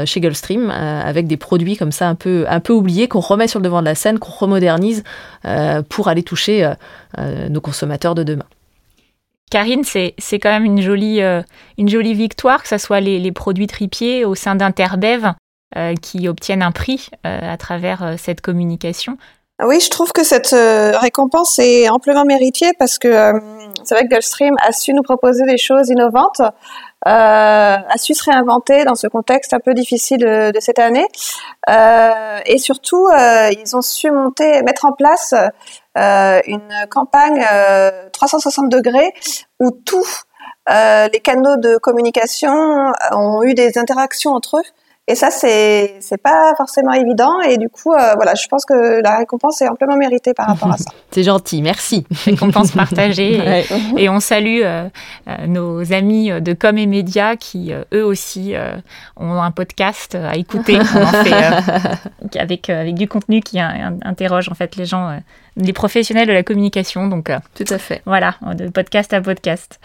chez 0.03 0.19
Gulfstream 0.19 0.69
avec 0.69 1.27
des 1.27 1.37
produits 1.37 1.77
comme 1.77 1.93
ça 1.93 2.09
un 2.09 2.15
peu, 2.15 2.45
un 2.49 2.59
peu 2.59 2.73
oubliés 2.73 3.07
qu'on 3.07 3.21
remet 3.21 3.47
sur 3.47 3.59
le 3.59 3.63
devant 3.63 3.79
de 3.79 3.85
la 3.85 3.95
scène, 3.95 4.19
qu'on 4.19 4.33
remodernise 4.33 5.03
pour 5.87 6.09
aller 6.09 6.23
toucher 6.23 6.69
nos 7.17 7.61
consommateurs 7.61 8.13
de 8.13 8.23
demain. 8.23 8.45
Karine, 9.53 9.84
c'est 9.84 10.39
quand 10.39 10.49
même 10.49 10.65
une 10.65 10.82
jolie, 10.82 11.21
euh, 11.21 11.43
une 11.77 11.88
jolie 11.88 12.15
victoire 12.15 12.63
que 12.63 12.69
ce 12.69 12.79
soit 12.79 13.01
les, 13.01 13.32
produits 13.32 13.67
tripiers 13.67 14.25
au 14.25 14.34
sein 14.34 14.56
d'Interbev 14.56 15.34
euh, 15.77 15.93
qui 16.01 16.27
obtiennent 16.27 16.63
un 16.63 16.71
prix 16.71 17.10
euh, 17.27 17.39
à 17.53 17.56
travers 17.58 18.15
cette 18.17 18.41
communication. 18.41 19.17
Oui, 19.63 19.79
je 19.79 19.91
trouve 19.91 20.12
que 20.12 20.23
cette 20.23 20.56
récompense 20.99 21.60
est 21.60 21.88
amplement 21.88 22.25
méritée 22.25 22.71
parce 22.79 22.97
que 22.97 23.32
c'est 23.84 23.93
vrai 23.93 24.06
que 24.06 24.10
Gulfstream 24.10 24.56
a 24.60 24.71
su 24.71 24.93
nous 24.93 25.03
proposer 25.03 25.45
des 25.45 25.60
choses 25.60 25.89
innovantes, 25.89 26.41
a 27.06 27.97
su 27.97 28.15
se 28.15 28.23
réinventer 28.23 28.84
dans 28.86 28.95
ce 28.95 29.06
contexte 29.06 29.53
un 29.53 29.60
peu 29.60 29.75
difficile 29.75 30.21
de, 30.21 30.60
cette 30.60 30.79
année, 30.79 31.06
et 31.67 32.58
surtout 32.58 33.08
ils 33.12 33.75
ont 33.75 33.84
su 33.84 34.10
monter, 34.10 34.63
mettre 34.63 34.86
en 34.86 34.91
place 34.93 35.36
une 35.95 36.88
campagne 36.89 37.45
360 38.12 38.65
euh, 38.65 38.77
degrés 38.77 39.13
où 39.60 39.71
tous 39.86 40.23
euh, 40.69 41.08
les 41.12 41.19
canaux 41.19 41.58
de 41.58 41.77
communication 41.77 42.53
ont 43.12 43.43
eu 43.43 43.53
des 43.53 43.77
interactions 43.77 44.32
entre 44.32 44.58
eux 44.58 44.63
Et 45.10 45.15
ça, 45.15 45.32
c'est 45.32 45.97
c'est 45.99 46.21
pas 46.21 46.53
forcément 46.56 46.93
évident. 46.93 47.41
Et 47.41 47.58
du 47.58 47.67
coup, 47.67 47.91
euh, 47.91 48.13
voilà, 48.15 48.36
je 48.36 48.47
pense 48.47 48.63
que 48.63 49.01
la 49.03 49.17
récompense 49.17 49.62
est 49.62 49.67
amplement 49.67 49.97
méritée 49.97 50.34
par 50.34 50.47
rapport 50.47 50.71
à 50.71 50.77
ça. 50.77 50.91
C'est 51.12 51.23
gentil, 51.23 51.62
merci. 51.62 52.08
Récompense 52.25 52.71
partagée. 52.71 53.34
et, 53.36 54.03
et, 54.03 54.10
on 54.10 54.21
salue 54.21 54.62
euh, 54.63 54.88
euh, 55.27 55.47
nos 55.47 55.91
amis 55.91 56.32
de 56.41 56.53
Com 56.53 56.77
et 56.77 56.86
Média 56.88 57.36
qui, 57.36 57.73
euh, 57.73 57.84
eux 57.93 58.06
aussi, 58.06 58.56
euh, 58.56 58.77
ont 59.17 59.41
un 59.41 59.51
podcast 59.51 60.15
à 60.15 60.38
écouter. 60.38 60.79
On 60.95 61.03
en 61.03 61.23
fait 61.23 61.34
euh, 61.34 62.39
avec, 62.39 62.69
avec 62.69 62.95
du 62.95 63.10
contenu 63.10 63.41
qui 63.41 63.60
interroge 63.60 64.47
en 64.49 64.56
fait 64.56 64.77
les 64.77 64.86
gens 64.86 65.19
les 65.57 65.73
professionnels 65.73 66.27
de 66.27 66.33
la 66.33 66.43
communication. 66.43 67.07
Donc, 67.07 67.29
euh, 67.29 67.37
tout 67.55 67.65
à 67.69 67.77
fait. 67.77 68.01
Voilà, 68.05 68.35
de 68.53 68.69
podcast 68.69 69.13
à 69.13 69.21
podcast. 69.21 69.79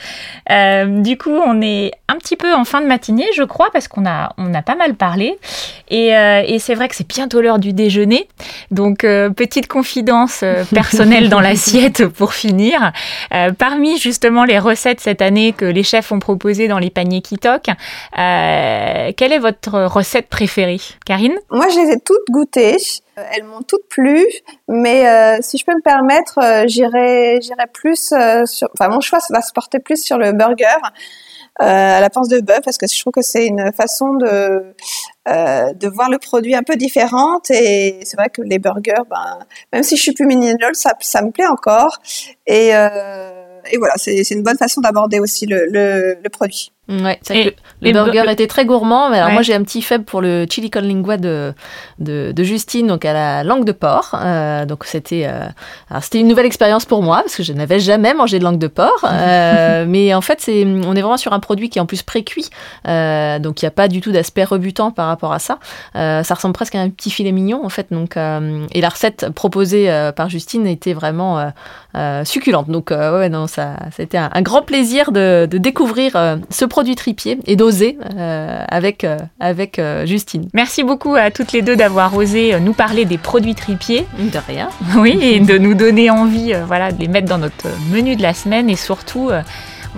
Euh, 0.51 1.01
du 1.01 1.19
coup, 1.19 1.31
on 1.31 1.61
est 1.61 1.93
un 2.09 2.17
petit 2.17 2.37
peu 2.37 2.55
en 2.55 2.65
fin 2.65 2.81
de 2.81 2.87
matinée, 2.87 3.27
je 3.35 3.43
crois, 3.43 3.69
parce 3.73 3.89
qu'on 3.89 4.07
a, 4.07 4.33
on 4.39 4.55
a 4.55 4.63
pas 4.63 4.77
mal 4.77 4.95
parlé. 4.95 5.39
Et, 5.91 6.17
euh, 6.17 6.43
et 6.47 6.59
c'est 6.59 6.75
vrai 6.75 6.89
que 6.89 6.95
c'est 6.95 7.07
bientôt 7.07 7.41
l'heure 7.41 7.59
du 7.59 7.73
déjeuner. 7.73 8.29
Donc, 8.71 9.05
euh, 9.05 9.31
petite 9.31 9.67
confidence 9.69 10.41
euh, 10.43 10.65
personnelle 10.75 11.29
dans 11.29 11.41
l'assiette 11.41 12.07
pour 12.09 12.35
finir. 12.35 12.93
Euh, 13.35 13.53
parmi 13.53 13.99
justement 13.99 14.45
les 14.45 14.59
recettes 14.59 15.01
cette 15.01 15.23
année 15.23 15.53
que 15.53 15.65
les 15.65 15.83
chefs 15.83 16.13
ont 16.13 16.19
proposées 16.19 16.69
dans 16.69 16.79
les 16.79 16.91
paniers 16.91 17.21
Kitok, 17.21 17.67
quelle 18.15 19.33
est 19.33 19.39
votre 19.39 19.85
recette 19.85 20.29
préférée, 20.29 20.81
Karine? 21.05 21.37
Moi, 21.51 21.67
je 21.69 21.81
les 21.81 21.93
ai 21.93 22.01
toutes 22.01 22.25
goûtées. 22.31 22.77
Elles 23.33 23.45
m'ont 23.45 23.63
toutes 23.63 23.89
plu, 23.89 24.25
mais 24.69 25.09
euh, 25.09 25.39
si 25.41 25.59
je 25.59 25.65
peux 25.65 25.75
me 25.75 25.83
permettre, 25.83 26.39
euh, 26.39 26.65
j'irai, 26.67 27.41
plus 27.73 28.13
euh, 28.13 28.45
sur. 28.47 28.69
Enfin, 28.79 28.89
mon 28.91 29.01
choix 29.01 29.19
va 29.31 29.43
se 29.43 29.53
porter 29.53 29.79
plus 29.79 30.03
sur 30.03 30.19
le 30.19 30.33
burger 30.33 30.67
à 31.61 32.01
la 32.01 32.09
pince 32.09 32.29
de 32.29 32.41
bœuf 32.41 32.61
parce 32.65 32.79
que 32.79 32.87
je 32.87 33.01
trouve 33.01 33.13
que 33.13 33.21
c'est 33.21 33.45
une 33.45 33.73
façon 33.73 34.15
de 34.15 34.75
de 35.27 35.89
voir 35.89 36.09
le 36.09 36.19
produit 36.19 36.55
un 36.55 36.63
peu 36.63 36.77
différente 36.77 37.51
et 37.51 37.99
c'est 38.05 38.17
vrai 38.17 38.29
que 38.31 38.43
les 38.43 38.61
burgers, 38.61 39.03
ben, 39.11 39.41
même 39.73 39.83
si 39.83 39.97
je 39.97 40.03
suis 40.03 40.13
plus 40.13 40.25
mignonne, 40.25 40.57
ça, 40.75 40.93
ça 41.01 41.21
me 41.21 41.33
plaît 41.33 41.49
encore 41.49 41.99
et 42.47 42.69
et 42.69 43.77
voilà, 43.77 43.95
c'est 43.97 44.31
une 44.31 44.45
bonne 44.45 44.57
façon 44.57 44.81
d'aborder 44.81 45.19
aussi 45.19 45.47
le, 45.47 45.67
le 45.67 46.29
produit. 46.31 46.71
Ouais, 46.89 47.19
c'est 47.21 47.45
que 47.45 47.55
le 47.83 47.93
burger 47.93 48.25
était 48.31 48.47
très 48.47 48.65
gourmand, 48.65 49.11
mais 49.11 49.19
alors 49.19 49.29
ouais. 49.29 49.35
moi 49.35 49.43
j'ai 49.43 49.55
un 49.55 49.63
petit 49.63 49.83
faible 49.83 50.05
pour 50.05 50.23
le 50.23 50.47
chili 50.51 50.71
con 50.71 50.81
lingua 50.81 51.19
de, 51.19 51.53
de, 51.99 52.33
de 52.33 52.43
Justine, 52.43 52.87
donc 52.87 53.05
à 53.05 53.13
la 53.13 53.45
langue 53.45 53.67
de 53.67 53.73
porc. 53.73 54.15
Euh, 54.15 54.65
donc 54.65 54.85
c'était 54.87 55.27
euh, 55.27 55.45
c'était 56.01 56.21
une 56.21 56.29
nouvelle 56.29 56.47
expérience 56.47 56.87
pour 56.87 57.03
moi 57.03 57.19
parce 57.19 57.37
que 57.37 57.43
je 57.43 57.53
n'avais 57.53 57.79
jamais 57.79 58.15
mangé 58.15 58.39
de 58.39 58.45
langue 58.45 58.59
de 58.59 58.69
porc. 58.69 59.05
Euh, 59.05 59.85
mais 59.89 60.15
en 60.15 60.23
fait, 60.23 60.41
c'est 60.41 60.65
on 60.65 60.97
est 60.97 61.03
vraiment 61.03 61.19
sur 61.19 61.35
un 61.35 61.41
produit 61.41 61.69
qui 61.69 61.79
est 61.79 61.83
en 61.83 61.87
plus 61.87 62.03
pré-cuit, 62.03 62.49
euh, 62.87 63.39
donc 63.39 63.61
il 63.61 63.67
n'y 63.67 63.69
a 63.69 63.73
pas 63.73 63.89
du 63.89 64.01
tout 64.01 64.11
d'aspect 64.11 64.45
rebutant 64.45 64.91
par 64.91 65.09
rapport 65.09 65.35
à 65.35 65.39
ça. 65.39 65.59
Ça 65.95 66.35
ressemble 66.35 66.55
presque 66.55 66.75
à 66.75 66.81
un 66.81 66.89
petit 66.89 67.11
filet 67.11 67.33
mignon 67.33 67.67
en 67.67 67.69
fait. 67.69 67.89
Donc 67.91 68.17
et 68.17 68.81
la 68.81 68.89
recette 68.89 69.29
proposée 69.35 69.93
par 70.17 70.31
Justine 70.31 70.67
était 70.67 70.95
vraiment 70.95 71.53
succulente. 72.25 72.71
Donc 72.71 72.93
ouais, 72.93 73.29
non, 73.29 73.47
ça, 73.47 73.77
c'était 73.95 74.17
un, 74.17 74.31
un, 74.33 74.43
grand 74.43 74.63
plaisir 74.63 75.13
de, 75.13 75.47
de 75.51 75.59
découvrir 75.59 76.39
ce 76.49 76.65
produit 76.65 76.78
du 76.83 76.95
tripier 76.95 77.39
et 77.47 77.57
d'oser 77.57 77.99
euh, 78.17 78.65
avec, 78.69 79.05
euh, 79.05 79.19
avec 79.41 79.79
euh, 79.79 80.07
Justine. 80.07 80.49
Merci 80.55 80.83
beaucoup 80.83 81.15
à 81.15 81.31
toutes 81.31 81.53
les 81.53 81.63
deux 81.63 81.77
d'avoir 81.77 82.15
osé 82.15 82.59
nous 82.61 82.73
parler 82.73 83.05
des 83.05 83.19
produits 83.19 83.55
tripiers. 83.55 84.07
De 84.19 84.39
rien. 84.47 84.69
Oui, 84.97 85.19
et 85.23 85.41
de 85.41 85.59
nous 85.59 85.75
donner 85.75 86.11
envie 86.11 86.53
voilà, 86.67 86.91
de 86.91 87.01
les 87.01 87.09
mettre 87.09 87.29
dans 87.29 87.39
notre 87.39 87.69
menu 87.93 88.17
de 88.17 88.23
la 88.23 88.35
semaine 88.35 88.69
et 88.69 88.77
surtout 88.77 89.31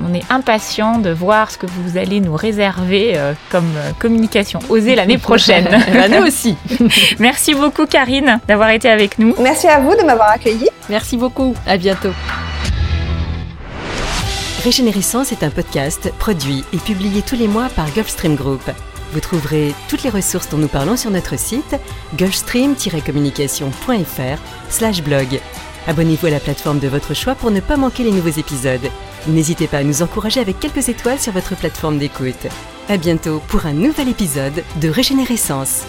on 0.04 0.14
est 0.14 0.22
impatient 0.30 0.98
de 0.98 1.10
voir 1.10 1.50
ce 1.50 1.58
que 1.58 1.66
vous 1.66 1.96
allez 1.98 2.20
nous 2.20 2.34
réserver 2.34 3.12
euh, 3.16 3.32
comme 3.50 3.70
euh, 3.76 3.90
communication 3.98 4.60
osée 4.68 4.94
l'année 4.94 5.18
prochaine. 5.18 5.68
nous 6.10 6.26
aussi. 6.26 6.56
Merci 7.18 7.54
beaucoup 7.54 7.86
Karine 7.86 8.40
d'avoir 8.48 8.70
été 8.70 8.88
avec 8.88 9.18
nous. 9.18 9.34
Merci 9.40 9.66
à 9.68 9.80
vous 9.80 9.94
de 9.96 10.02
m'avoir 10.04 10.30
accueilli. 10.30 10.68
Merci 10.88 11.16
beaucoup. 11.16 11.54
À 11.66 11.76
bientôt. 11.76 12.10
Régénérescence 14.62 15.32
est 15.32 15.42
un 15.42 15.48
podcast 15.48 16.12
produit 16.18 16.66
et 16.74 16.76
publié 16.76 17.22
tous 17.22 17.34
les 17.34 17.48
mois 17.48 17.70
par 17.70 17.90
Gulfstream 17.92 18.34
Group. 18.34 18.60
Vous 19.14 19.20
trouverez 19.20 19.74
toutes 19.88 20.02
les 20.02 20.10
ressources 20.10 20.50
dont 20.50 20.58
nous 20.58 20.68
parlons 20.68 20.98
sur 20.98 21.10
notre 21.10 21.38
site 21.38 21.76
gulfstream-communication.fr 22.18 25.02
blog. 25.02 25.40
Abonnez-vous 25.86 26.26
à 26.26 26.30
la 26.30 26.40
plateforme 26.40 26.78
de 26.78 26.88
votre 26.88 27.14
choix 27.14 27.34
pour 27.34 27.50
ne 27.50 27.60
pas 27.60 27.78
manquer 27.78 28.02
les 28.02 28.12
nouveaux 28.12 28.28
épisodes. 28.28 28.90
N'hésitez 29.28 29.66
pas 29.66 29.78
à 29.78 29.82
nous 29.82 30.02
encourager 30.02 30.40
avec 30.40 30.60
quelques 30.60 30.90
étoiles 30.90 31.18
sur 31.18 31.32
votre 31.32 31.56
plateforme 31.56 31.96
d'écoute. 31.96 32.46
À 32.90 32.98
bientôt 32.98 33.40
pour 33.48 33.64
un 33.64 33.72
nouvel 33.72 34.08
épisode 34.08 34.62
de 34.78 34.90
Régénérescence. 34.90 35.86